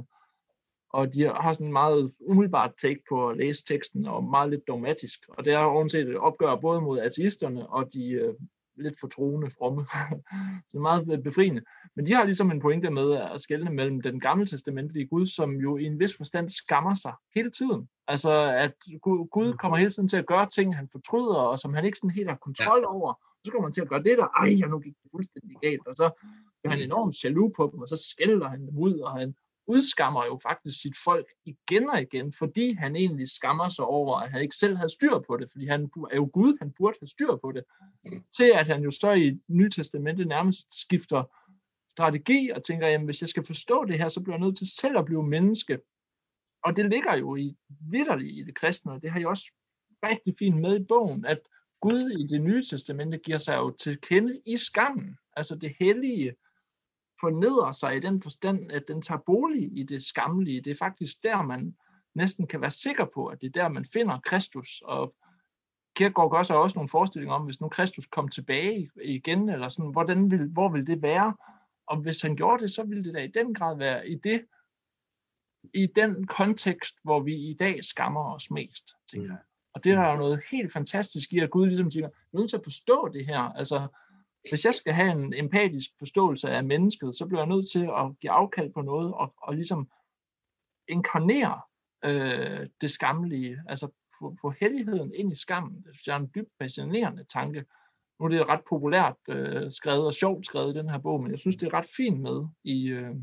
[0.90, 4.68] og de har sådan en meget umiddelbart take på at læse teksten, og meget lidt
[4.68, 5.20] dogmatisk.
[5.30, 8.34] Og det er ovenset et opgør både mod ateisterne og de øh,
[8.78, 9.86] lidt for troende fromme.
[10.72, 11.62] så meget befriende.
[11.96, 15.52] Men de har ligesom en pointe med at skelne mellem den gamle testamentlige Gud, som
[15.56, 17.90] jo i en vis forstand skammer sig hele tiden.
[18.08, 21.74] Altså at Gud, Gud kommer hele tiden til at gøre ting, han fortryder, og som
[21.74, 23.14] han ikke sådan helt har kontrol over.
[23.46, 25.88] Så kommer han til at gøre det der, ej, jeg nu gik det fuldstændig galt,
[25.88, 26.06] og så
[26.64, 29.36] er han enormt jaloux på dem, og så skælder han dem ud, og han
[29.68, 34.32] udskammer jo faktisk sit folk igen og igen, fordi han egentlig skammer sig over, at
[34.32, 37.08] han ikke selv havde styr på det, fordi han er jo Gud, han burde have
[37.08, 37.64] styr på det,
[38.38, 41.24] til at han jo så i Nye Testamentet nærmest skifter
[41.90, 44.68] strategi og tænker, jamen hvis jeg skal forstå det her, så bliver jeg nødt til
[44.76, 45.80] selv at blive menneske.
[46.64, 47.56] Og det ligger jo i
[47.92, 49.46] vidderligt i det kristne, og det har jeg også
[50.04, 51.40] rigtig fint med i bogen, at
[51.84, 55.18] Gud i det nye testamente giver sig jo til kende i skammen.
[55.36, 56.36] Altså det hellige
[57.20, 60.62] fornedrer sig i den forstand, at den tager bolig i det skamlige.
[60.62, 61.76] Det er faktisk der, man
[62.16, 64.82] næsten kan være sikker på, at det er der, man finder Kristus.
[64.86, 65.16] Og
[65.96, 69.92] Kierkegaard gør sig også nogle forestillinger om, hvis nu Kristus kom tilbage igen, eller sådan,
[69.92, 71.36] hvordan vil, hvor vil det være?
[71.88, 74.46] Og hvis han gjorde det, så ville det da i den grad være i det,
[75.74, 79.40] i den kontekst, hvor vi i dag skammer os mest, tænker jeg.
[79.74, 82.40] Og det er der jo noget helt fantastisk i, at Gud ligesom siger, du er
[82.40, 83.40] nødt til at forstå det her.
[83.40, 83.88] Altså,
[84.50, 88.20] hvis jeg skal have en empatisk forståelse af mennesket, så bliver jeg nødt til at
[88.22, 89.90] give afkald på noget, og, og ligesom
[90.88, 91.62] inkarnere
[92.06, 93.88] øh, det skamlige, altså
[94.20, 95.76] få, få helligheden ind i skammen.
[95.76, 97.66] Det synes jeg er en dybt fascinerende tanke.
[98.20, 101.32] Nu er det ret populært øh, skrevet og sjovt skrevet i den her bog, men
[101.32, 103.16] jeg synes, det er ret fint med i, øh,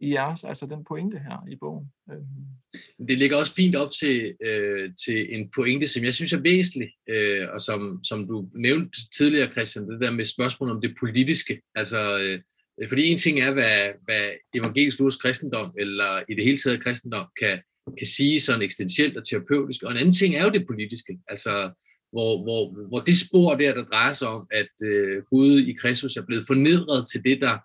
[0.00, 1.86] i jeres, altså den pointe her i bogen.
[2.12, 3.08] Øhm.
[3.08, 6.90] Det ligger også fint op til, øh, til en pointe, som jeg synes er væsentlig,
[7.10, 11.60] øh, og som, som du nævnte tidligere, Christian, det der med spørgsmålet om det politiske.
[11.74, 14.24] Altså, øh, fordi en ting er, hvad, hvad
[14.54, 17.60] evangelisk luthersk kristendom, eller i det hele taget kristendom, kan,
[17.98, 21.18] kan sige sådan eksistentielt og terapeutisk, og en anden ting er jo det politiske.
[21.28, 21.70] Altså,
[22.12, 26.16] hvor, hvor, hvor det spor der, der drejer sig om, at øh, Gud i Kristus
[26.16, 27.58] er blevet fornedret til det, der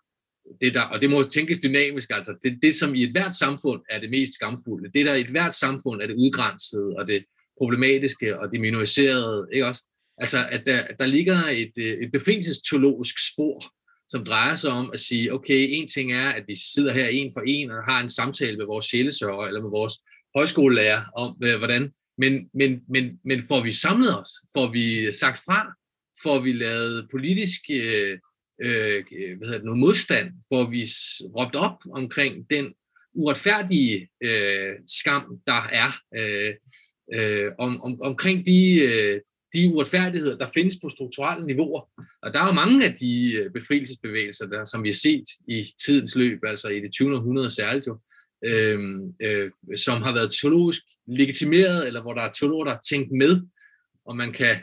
[0.61, 2.35] det der, og det må tænkes dynamisk, altså.
[2.43, 5.27] Det, det, som i et hvert samfund er det mest skamfulde, det der i et
[5.27, 7.25] hvert samfund er det udgrænsede, og det
[7.57, 9.85] problematiske, og det minoriserede, ikke også?
[10.17, 13.63] Altså, at der, der ligger et, øh, et befrielsesteologisk spor,
[14.07, 17.31] som drejer sig om at sige, okay, en ting er, at vi sidder her en
[17.35, 19.93] for en og har en samtale med vores sjælesørger eller med vores
[20.35, 25.39] højskolelærer om, øh, hvordan, men, men, men, men får vi samlet os, får vi sagt
[25.45, 25.73] fra,
[26.23, 28.19] får vi lavet politisk øh,
[28.61, 30.87] Øh, øh, hvad hedder det, noget modstand, hvor vi
[31.37, 32.73] råbt op omkring den
[33.13, 36.53] uretfærdige øh, skam, der er øh,
[37.13, 39.19] øh, om, om, omkring de, øh,
[39.53, 41.81] de uretfærdigheder, der findes på strukturelle niveauer.
[42.21, 45.65] Og der er jo mange af de øh, befrielsesbevægelser, der, som vi har set i
[45.85, 47.15] tidens løb, altså i det 20.
[47.15, 47.99] århundrede særligt jo,
[48.45, 48.79] øh,
[49.21, 53.41] øh, som har været teologisk legitimeret, eller hvor der er teologer, der har tænkt med
[54.05, 54.55] og man kan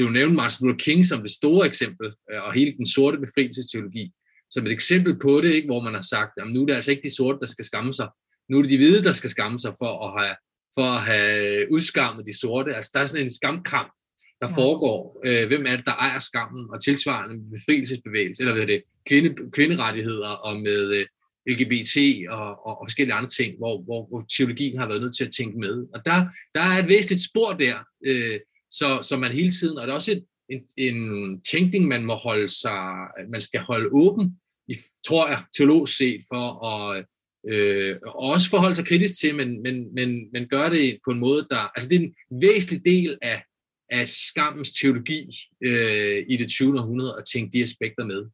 [0.00, 4.12] jo nævne Martin Luther King som det store eksempel, øh, og hele den sorte befrielsesteologi,
[4.50, 6.90] som et eksempel på det, ikke, hvor man har sagt, at nu er det altså
[6.90, 8.08] ikke de sorte, der skal skamme sig.
[8.48, 10.36] Nu er det de hvide, der skal skamme sig for at have,
[10.74, 12.74] for at have udskammet de sorte.
[12.74, 13.92] Altså der er sådan en skamkamp,
[14.40, 15.20] der foregår.
[15.24, 20.28] Øh, hvem er det, der ejer skammen, og tilsvarende befrielsesbevægelse, eller hvad det, kvinde, kvinderettigheder
[20.28, 21.06] og med øh,
[21.50, 21.96] LGBT
[22.28, 25.34] og, og, og forskellige andre ting, hvor, hvor, hvor teologien har været nødt til at
[25.38, 25.86] tænke med.
[25.94, 27.76] Og der, der er et væsentligt spor der,
[28.06, 28.38] øh,
[28.78, 32.14] så, så man hele tiden, og det er også et, en, en tænkning, man må
[32.14, 37.06] holde sig, man skal holde åben, i, tror jeg, teologisk set, for at
[37.48, 41.46] øh, også forholde sig kritisk til, men, men, men, men gøre det på en måde,
[41.50, 43.44] der, altså det er en væsentlig del af,
[43.90, 45.22] af skammens teologi
[45.64, 46.80] øh, i det 20.
[46.80, 48.30] århundrede at tænke de aspekter med.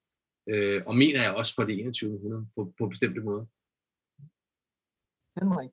[0.51, 2.15] Øh, og mener jeg også for det 21.
[2.15, 3.45] århundrede på, på bestemte måder.
[5.41, 5.71] Henrik?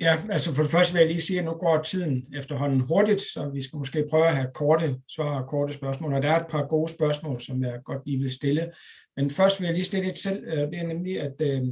[0.00, 3.20] Ja, altså for det første vil jeg lige sige, at nu går tiden efterhånden hurtigt,
[3.20, 6.14] så vi skal måske prøve at have korte svar og korte spørgsmål.
[6.14, 8.72] Og der er et par gode spørgsmål, som jeg godt lige vil stille.
[9.16, 10.44] Men først vil jeg lige stille et selv.
[10.46, 11.62] Øh, det er nemlig, at øh,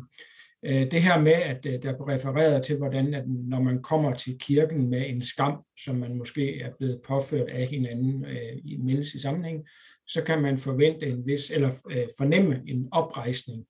[0.65, 4.39] øh, det her med, at der er refereret til, hvordan at når man kommer til
[4.39, 8.27] kirken med en skam, som man måske er blevet påført af hinanden
[8.65, 9.67] i menneskelig sammenhæng,
[10.07, 11.71] så kan man forvente en vis, eller
[12.19, 13.65] fornemme en oprejsning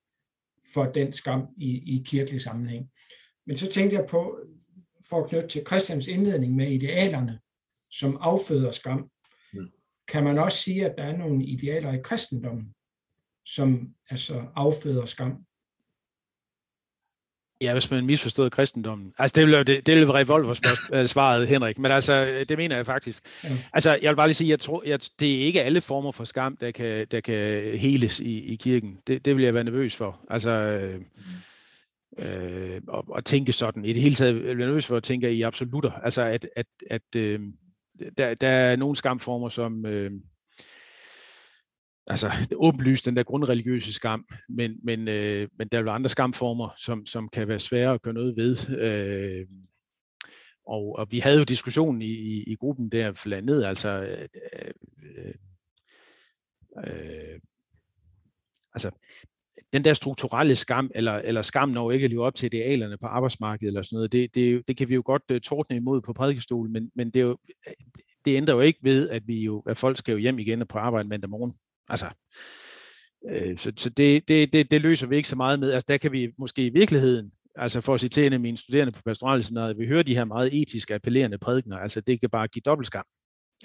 [0.73, 2.89] for den skam i, i kirkelig sammenhæng.
[3.47, 4.39] Men så tænkte jeg på,
[5.09, 7.39] for at knytte til Christians indledning med idealerne,
[7.91, 9.09] som afføder skam,
[9.53, 9.67] mm.
[10.07, 12.73] kan man også sige, at der er nogle idealer i kristendommen,
[13.45, 15.37] som altså afføder skam.
[17.61, 19.13] Ja, hvis man misforstod kristendommen.
[19.17, 20.53] Altså, det vil, det, det vil revolver
[21.07, 21.79] svaret, Henrik.
[21.79, 23.23] Men altså, det mener jeg faktisk.
[23.43, 23.57] Ja.
[23.73, 26.23] Altså, jeg vil bare lige sige, jeg tror, at det er ikke alle former for
[26.23, 28.97] skam, der kan, der kan heles i, i kirken.
[29.07, 30.25] Det, det vil jeg være nervøs for.
[30.29, 30.79] Altså,
[31.15, 31.23] mm
[32.19, 33.85] øh, og, og tænke sådan.
[33.85, 35.91] I det hele taget jeg bliver nervøs for at tænke i absolutter.
[35.91, 37.39] Altså at, at, at øh,
[38.17, 40.11] der, der er nogle skamformer, som øh,
[42.07, 46.69] altså det åbenlyst den der grundreligiøse skam, men, men, øh, men der er andre skamformer,
[46.77, 48.77] som, som kan være svære at gøre noget ved.
[48.79, 49.47] Øh,
[50.67, 54.27] og, og vi havde jo diskussionen i, i, i gruppen der for ned, altså øh,
[54.53, 55.33] øh,
[56.77, 57.39] øh,
[58.73, 58.91] altså
[59.73, 63.07] den der strukturelle skam, eller, eller skam når ikke at leve op til idealerne på
[63.07, 66.13] arbejdsmarkedet, eller sådan noget, det, det, det kan vi jo godt uh, tordne imod på
[66.13, 67.37] prædikestolen, men, men det, er jo,
[68.25, 70.67] det ændrer jo ikke ved, at, vi jo, at folk skal jo hjem igen og
[70.67, 71.53] på arbejde mandag morgen.
[71.89, 72.05] Altså,
[73.29, 75.71] øh, så, så det, det, det, det løser vi ikke så meget med.
[75.71, 78.91] Altså, der kan vi måske i virkeligheden, altså for at citere en af mine studerende
[78.91, 82.63] på pastoralseminaret, vi hører de her meget etisk appellerende prædikner, altså det kan bare give
[82.65, 83.05] dobbelt skam.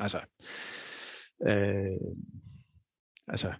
[0.00, 0.18] Altså,
[1.48, 2.12] øh,
[3.28, 3.52] altså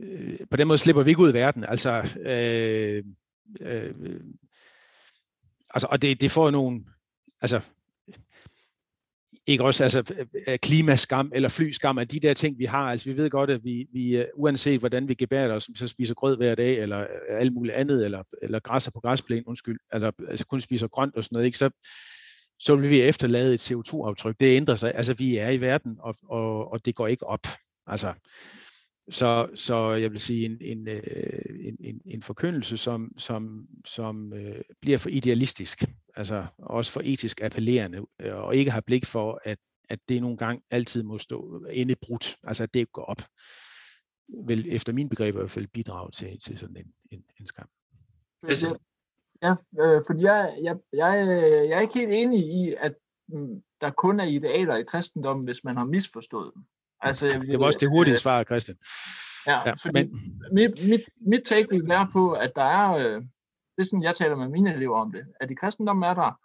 [0.00, 1.64] øh, på den måde slipper vi ikke ud i verden.
[1.64, 3.04] Altså, øh,
[3.60, 3.94] øh,
[5.74, 6.84] altså og det, det får nogle,
[7.40, 7.70] altså,
[9.46, 10.14] ikke også altså
[10.46, 12.90] øh, klimaskam eller flyskam, af de der ting, vi har.
[12.90, 16.14] Altså vi ved godt, at vi, vi øh, uanset hvordan vi gebærer os, så spiser
[16.14, 20.12] grød hver dag, eller øh, alt muligt andet, eller, eller græsser på græsplænen, undskyld, altså,
[20.28, 21.58] altså kun spiser grønt og sådan noget, ikke?
[21.58, 21.70] Så,
[22.60, 24.36] så vil vi efterlade et CO2-aftryk.
[24.40, 24.94] Det ændrer sig.
[24.94, 27.46] Altså vi er i verden, og, og, og det går ikke op.
[27.86, 28.12] Altså,
[29.10, 34.60] så, så jeg vil sige en, en, en, en, en forkyndelse, som, som, som øh,
[34.80, 35.84] bliver for idealistisk,
[36.16, 39.58] altså også for etisk appellerende, øh, og ikke har blik for, at,
[39.88, 43.22] at det nogle gange altid må stå endebrudt, altså at det går op,
[44.46, 47.68] vil efter min begreb i hvert fald bidrage til, til sådan en, en, en skam.
[48.42, 48.78] Altså,
[49.42, 51.26] ja, øh, fordi jeg, jeg, jeg,
[51.68, 52.94] jeg er ikke helt enig i, at
[53.28, 56.64] mm, der kun er idealer i kristendommen, hvis man har misforstået dem.
[57.02, 58.76] Altså, det var det hurtige svar, Christian.
[59.46, 60.10] Ja, ja fordi men...
[60.52, 63.22] mit, mit, mit take vil være på, at der er, øh,
[63.76, 66.40] det er sådan, jeg taler med mine elever om det, at i kristendommen er der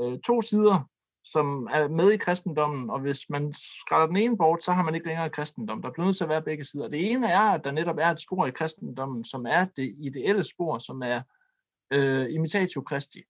[0.00, 0.88] øh, to sider,
[1.24, 4.94] som er med i kristendommen, og hvis man skræller den ene bort, så har man
[4.94, 5.82] ikke længere kristendom.
[5.82, 6.88] Der bliver nødt til at være begge sider.
[6.88, 10.44] Det ene er, at der netop er et spor i kristendommen, som er det ideelle
[10.44, 11.22] spor, som er
[11.92, 13.22] øh, imitatio Christi.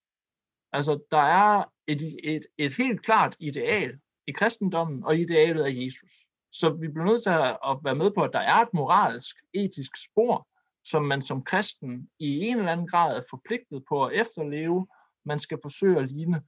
[0.73, 6.13] Altså, der er et, et, et helt klart ideal i kristendommen, og idealet er Jesus.
[6.53, 7.31] Så vi bliver nødt til
[7.71, 10.49] at være med på, at der er et moralsk, etisk spor,
[10.85, 14.87] som man som kristen i en eller anden grad er forpligtet på at efterleve.
[15.25, 16.43] Man skal forsøge at ligne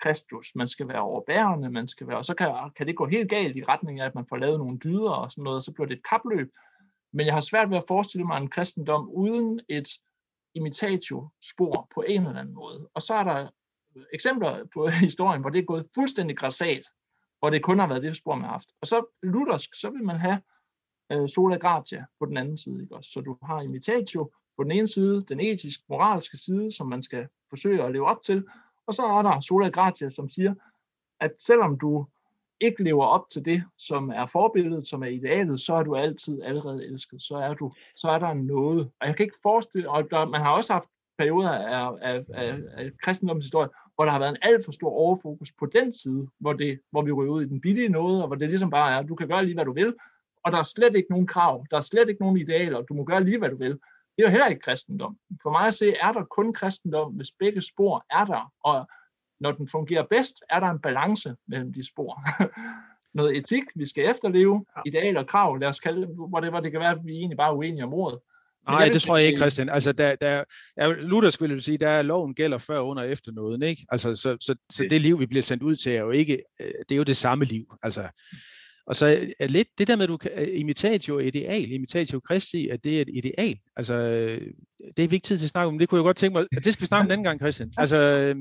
[0.00, 0.54] Kristus.
[0.54, 3.56] Man skal være overbærende, man skal være, og så kan, kan det gå helt galt
[3.56, 5.86] i retning af, at man får lavet nogle dyder og sådan noget, og så bliver
[5.86, 6.52] det et kapløb.
[7.12, 9.88] Men jeg har svært ved at forestille mig en kristendom uden et
[10.54, 12.88] imitatio-spor på en eller anden måde.
[12.94, 13.50] Og så er der
[13.96, 16.82] øh, eksempler på historien, hvor det er gået fuldstændig græsat,
[17.38, 18.72] hvor det kun har været det spor, man har haft.
[18.80, 20.40] Og så luthersk, så vil man have
[21.12, 22.82] øh, sola gratia på den anden side.
[22.82, 23.10] Ikke også?
[23.10, 27.28] Så du har imitatio på den ene side, den etisk moralske side, som man skal
[27.50, 28.44] forsøge at leve op til,
[28.86, 30.54] og så er der sola gratia, som siger,
[31.20, 32.06] at selvom du
[32.60, 36.42] ikke lever op til det, som er forbilledet, som er idealet, så er du altid
[36.42, 37.22] allerede elsket.
[37.22, 38.90] Så er, du, så er der noget.
[39.00, 42.54] Og jeg kan ikke forestille, og der, man har også haft perioder af, af, af,
[42.74, 43.68] af kristendommens historie,
[43.98, 47.02] hvor der har været en alt for stor overfokus på den side, hvor, det, hvor
[47.02, 49.28] vi ryger ud i den billige noget, og hvor det ligesom bare er, du kan
[49.28, 49.94] gøre lige, hvad du vil,
[50.44, 53.04] og der er slet ikke nogen krav, der er slet ikke nogen idealer, du må
[53.04, 53.70] gøre lige, hvad du vil.
[53.70, 53.78] Det
[54.18, 55.18] er jo heller ikke kristendom.
[55.42, 58.88] For mig at se, er der kun kristendom, hvis begge spor er der, og
[59.40, 62.22] når den fungerer bedst, er der en balance mellem de spor.
[63.18, 66.60] Noget etik, vi skal efterleve, idealer og krav, lad os kalde det, hvor det, hvor
[66.60, 68.18] det kan være, at vi egentlig bare er uenige om ordet.
[68.68, 69.68] Nej, det tror jeg ikke, Christian.
[69.68, 70.44] Altså, der, der,
[70.76, 73.86] er, Luther skulle sige, der er loven gælder før, under og efter noget, ikke?
[73.88, 76.70] Altså, så, så, så det liv, vi bliver sendt ud til, er jo ikke, øh,
[76.88, 77.64] det er jo det samme liv.
[77.82, 78.08] Altså,
[78.86, 82.84] og så er lidt det der med, at du kan imitatio ideal, imitatio Christi, at
[82.84, 83.58] det er et ideal.
[83.76, 83.94] Altså,
[84.96, 85.78] det er vi ikke tid til at snakke om.
[85.78, 87.40] Det kunne jeg godt tænke mig, at det skal vi snakke om en anden gang,
[87.40, 87.72] Christian.
[87.76, 88.34] Altså,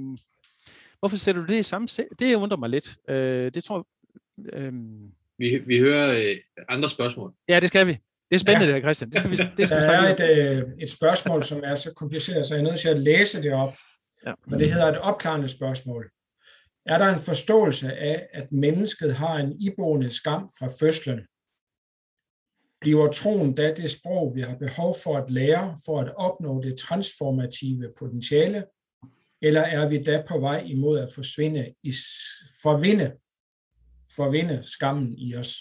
[0.99, 1.88] hvorfor sætter du det i samme
[2.19, 2.95] Det undrer mig lidt.
[3.09, 3.88] Øh, det tror
[4.38, 4.53] jeg...
[4.53, 5.11] Øhm...
[5.39, 6.36] Vi, vi hører øh,
[6.69, 7.34] andre spørgsmål.
[7.49, 7.97] Ja, det skal vi.
[8.30, 8.73] Det er spændende, ja.
[8.73, 9.09] det her, Christian.
[9.09, 12.47] Det skal vi, det skal der er et, øh, et spørgsmål, som er så kompliceret,
[12.47, 13.75] så jeg er nødt til at læse det op.
[14.25, 14.32] Ja.
[14.51, 16.11] Og det hedder et opklarende spørgsmål.
[16.86, 21.19] Er der en forståelse af, at mennesket har en iboende skam fra fødslen?
[22.82, 26.78] Bliver troen da det sprog, vi har behov for at lære, for at opnå det
[26.78, 28.65] transformative potentiale,
[29.41, 31.93] eller er vi da på vej imod at forsvinde, i,
[32.61, 33.11] forvinde,
[34.15, 35.53] forvinde skammen i os?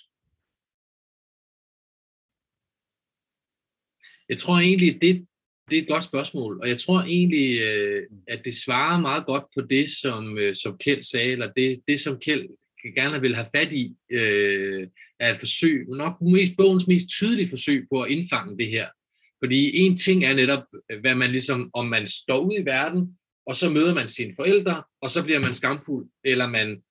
[4.28, 5.26] Jeg tror egentlig, det,
[5.70, 9.44] det er et godt spørgsmål, og jeg tror egentlig, øh, at det svarer meget godt
[9.54, 12.46] på det, som, øh, som Kjeld sagde, eller det, det som Kjeld
[12.94, 14.88] gerne vil have fat i, øh,
[15.20, 18.88] er et forsøg, nok mest, bogens mest tydelige forsøg på at indfange det her.
[19.42, 20.62] Fordi en ting er netop,
[21.00, 23.16] hvad man ligesom, om man står ud i verden,
[23.46, 26.82] og så møder man sine forældre, og så bliver man skamfuld, eller man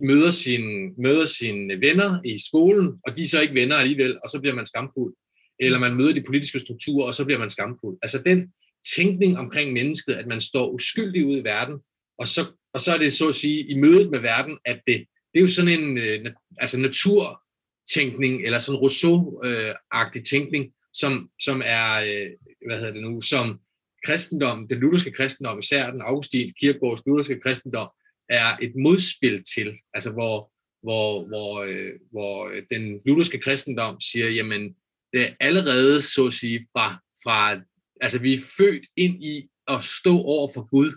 [0.00, 4.28] møder sine, møder sine venner i skolen, og de er så ikke venner alligevel, og
[4.28, 5.14] så bliver man skamfuld
[5.60, 7.98] eller man møder de politiske strukturer, og så bliver man skamfuld.
[8.02, 8.52] Altså den
[8.96, 11.78] tænkning omkring mennesket, at man står uskyldig ud i verden,
[12.18, 15.04] og så, og så er det så at sige i mødet med verden, at det,
[15.34, 22.00] det er jo sådan en øh, altså naturtænkning, eller sådan Rousseau-agtig tænkning, som, som er,
[22.00, 22.30] øh,
[22.66, 23.60] hvad hedder det nu, som
[24.04, 27.88] kristendom, den lutherske kristendom, især den augustinske kirkegårds lutherske kristendom,
[28.28, 30.50] er et modspil til, altså hvor,
[30.82, 34.74] hvor, hvor, øh, hvor øh, den lutherske kristendom siger, jamen,
[35.12, 37.60] det allerede, så at sige, fra, fra,
[38.00, 40.92] altså vi er født ind i at stå over for Gud,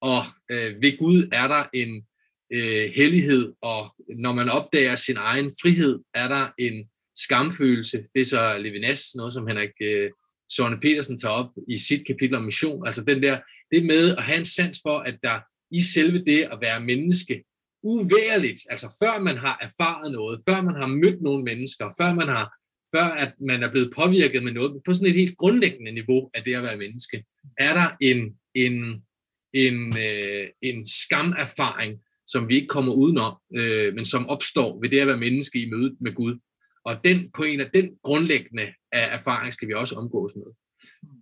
[0.00, 2.06] og øh, ved Gud er der en
[2.52, 8.04] øh, hellighed, og når man opdager sin egen frihed, er der en skamfølelse.
[8.14, 10.10] Det er så Levinas, noget som Henrik øh,
[10.56, 12.86] Søren Petersen tager op i sit kapitel om mission.
[12.86, 13.40] Altså den der,
[13.70, 15.40] det med at have en sans for, at der
[15.70, 17.44] i selve det at være menneske,
[17.82, 22.28] uværligt, altså før man har erfaret noget, før man har mødt nogle mennesker, før man
[22.28, 22.56] har
[22.94, 26.44] før at man er blevet påvirket med noget, på sådan et helt grundlæggende niveau af
[26.44, 27.24] det at være menneske,
[27.58, 29.04] er der en, en,
[29.52, 35.00] en, øh, en skamerfaring, som vi ikke kommer udenom, øh, men som opstår ved det
[35.00, 36.38] at være menneske i mødet med Gud.
[36.84, 40.54] Og den på en af den grundlæggende af erfaring skal vi også omgås med.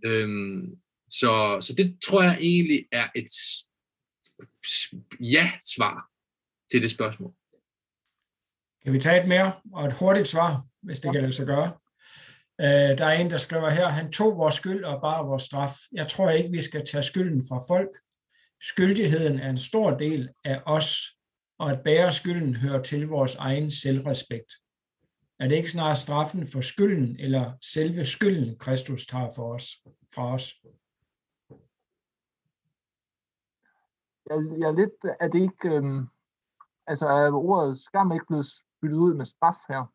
[0.04, 0.66] Øhm,
[1.10, 3.30] så, så det tror jeg egentlig er et
[5.20, 6.08] ja-svar
[6.70, 7.32] til det spørgsmål.
[8.82, 11.72] Kan vi tage et mere og et hurtigt svar, hvis det kan lade sig gøre?
[12.60, 15.76] Øh, der er en, der skriver her, han tog vores skyld og bare vores straf.
[15.92, 17.98] Jeg tror ikke, vi skal tage skylden fra folk.
[18.60, 20.86] Skyldigheden er en stor del af os,
[21.58, 24.52] og at bære skylden hører til vores egen selvrespekt.
[25.38, 29.66] Er det ikke snarere straffen for skylden, eller selve skylden, Kristus tager for os,
[30.14, 30.54] fra os?
[34.28, 36.06] Jeg, jeg er lidt, er det ikke, øhm,
[36.86, 38.46] altså er ordet skam ikke blevet
[38.82, 39.92] byttet ud med straf her?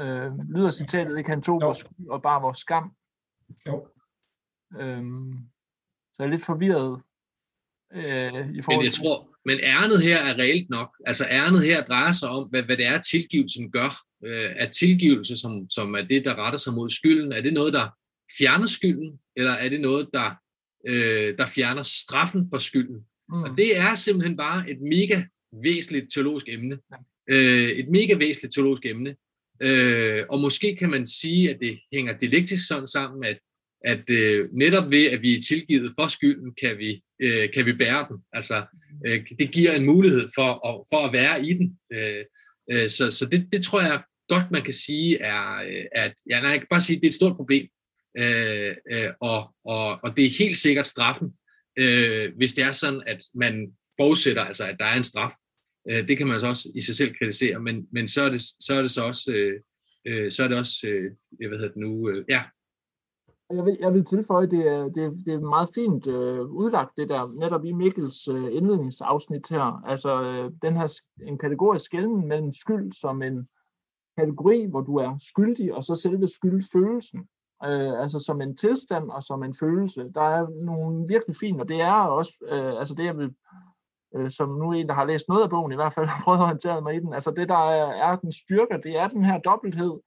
[0.00, 1.66] Øh, lyder citatet ikke, han tog Jo.
[1.66, 2.92] vores skyld og bare vores skam.
[3.66, 3.88] Jo.
[4.80, 5.32] Øhm,
[6.12, 7.02] så jeg er lidt forvirret
[7.94, 9.02] øh, i forhold Men jeg til...
[9.02, 10.90] tror, men ærnet her er reelt nok.
[11.06, 13.90] Altså ærnet her drejer sig om, hvad, hvad det er, tilgivelsen gør.
[14.24, 17.72] Øh, at tilgivelse, som, som er det, der retter sig mod skylden, er det noget,
[17.72, 17.88] der
[18.38, 20.30] fjerner skylden, eller er det noget, der,
[20.86, 23.06] øh, der fjerner straffen for skylden?
[23.28, 23.42] Mm.
[23.42, 25.22] Og det er simpelthen bare et mega
[25.52, 26.78] væsentligt teologisk emne.
[27.30, 29.16] Øh, et mega væsentligt teologisk emne.
[29.62, 33.38] Øh, og måske kan man sige, at det hænger dialektisk sådan sammen, at,
[33.84, 37.72] at øh, netop ved, at vi er tilgivet for skylden, kan vi, øh, kan vi
[37.72, 38.18] bære den.
[38.32, 38.64] Altså,
[39.06, 41.78] øh, det giver en mulighed for at, for at være i den.
[41.92, 42.24] Øh,
[42.72, 46.40] øh, så så det, det tror jeg godt, man kan sige, er, øh, at, ja,
[46.40, 47.68] nej, jeg kan bare sige, at det er et stort problem.
[48.18, 51.32] Øh, øh, og, og, og det er helt sikkert straffen,
[51.78, 53.66] øh, hvis det er sådan, at man
[54.00, 55.32] forudsætter, altså, at der er en straf.
[55.88, 58.40] Øh, det kan man så også i sig selv kritisere, men, men så, er det,
[58.40, 59.60] så er det så også, øh,
[60.06, 61.10] øh så er det også øh,
[61.48, 62.42] hvad hedder det nu, øh, ja,
[63.50, 66.96] Jeg vil, jeg vil tilføje, det er, det, er- det er meget fint øh, udlagt,
[66.96, 69.82] det der netop i Mikkels øh, indledningsafsnit her.
[69.86, 73.48] Altså øh, den her en kategorisk skælden mellem skyld som en
[74.18, 77.20] kategori, hvor du er skyldig, og så selve skyldfølelsen.
[77.64, 80.10] Øh, altså som en tilstand og som en følelse.
[80.14, 83.34] Der er nogle virkelig fine, og det er også, øh, altså det jeg vil,
[84.16, 86.38] øh, som nu en, der har læst noget af bogen i hvert fald, har prøvet
[86.38, 89.24] at orientere mig i den, altså det der er, er den styrke, det er den
[89.24, 90.00] her dobbelthed,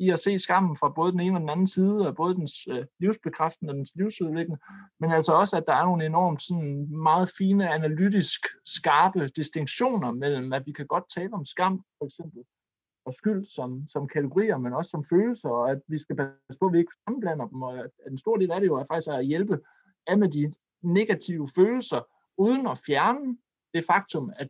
[0.00, 2.52] i at se skammen fra både den ene og den anden side, og både dens
[2.70, 4.58] øh, livsbekræftende og dens livsudviklende,
[5.00, 10.52] men altså også, at der er nogle enormt sådan, meget fine, analytisk skarpe distinktioner mellem,
[10.52, 12.42] at vi kan godt tale om skam, for eksempel,
[13.06, 16.66] og skyld som, som kategorier, men også som følelser, og at vi skal passe på,
[16.66, 19.08] at vi ikke sammenblander dem, og at en stor del af det jo er faktisk
[19.08, 19.58] at hjælpe
[20.06, 22.00] af med de negative følelser,
[22.40, 23.38] uden at fjerne
[23.74, 24.48] det faktum, at,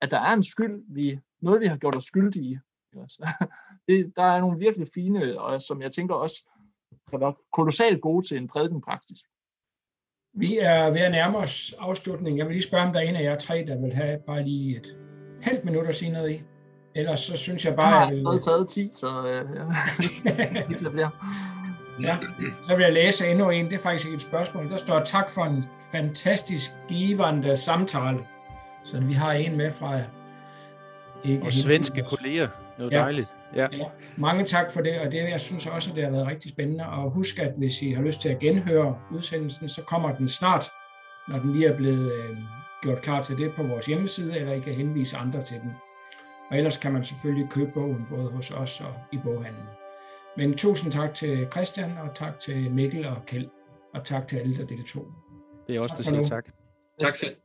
[0.00, 2.60] at der er en skyld, vi, noget vi har gjort os skyldige
[3.88, 6.44] det, der er nogle virkelig fine, og som jeg tænker også
[7.10, 9.18] kan være kolossalt gode til en prædikenpraksis.
[10.34, 12.38] Vi er ved at nærme os afslutningen.
[12.38, 14.44] Jeg vil lige spørge, om der er en af jer tre, der vil have bare
[14.44, 14.98] lige et
[15.42, 16.42] halvt minut at sige noget i.
[16.94, 21.10] Ellers så synes jeg bare, har jeg vil, allerede taget 10, så øh, flere.
[22.00, 22.18] Ja,
[22.62, 23.64] så vil jeg læse endnu en.
[23.64, 24.70] Det er faktisk ikke et spørgsmål.
[24.70, 28.18] Der står tak for en fantastisk givende samtale.
[28.84, 29.98] Så vi har en med fra...
[31.24, 32.48] Ikke Og svenske kolleger.
[32.76, 32.98] Det var Ja.
[32.98, 33.36] dejligt.
[33.56, 33.66] Ja.
[33.72, 33.84] Ja,
[34.16, 36.86] mange tak for det, og det, jeg synes også, at det har været rigtig spændende.
[36.86, 40.64] Og husk, at hvis I har lyst til at genhøre udsendelsen, så kommer den snart,
[41.28, 42.36] når den lige er blevet øh,
[42.82, 45.72] gjort klar til det på vores hjemmeside, eller I kan henvise andre til den.
[46.50, 49.64] Og ellers kan man selvfølgelig købe bogen både hos os og i boghandlen.
[50.36, 53.48] Men tusind tak til Christian, og tak til Mikkel og Kjeld,
[53.94, 55.06] og tak til alle, der deltog.
[55.66, 56.24] Det er også Tak for siger nu.
[56.24, 56.48] tak.
[57.00, 57.36] tak selv.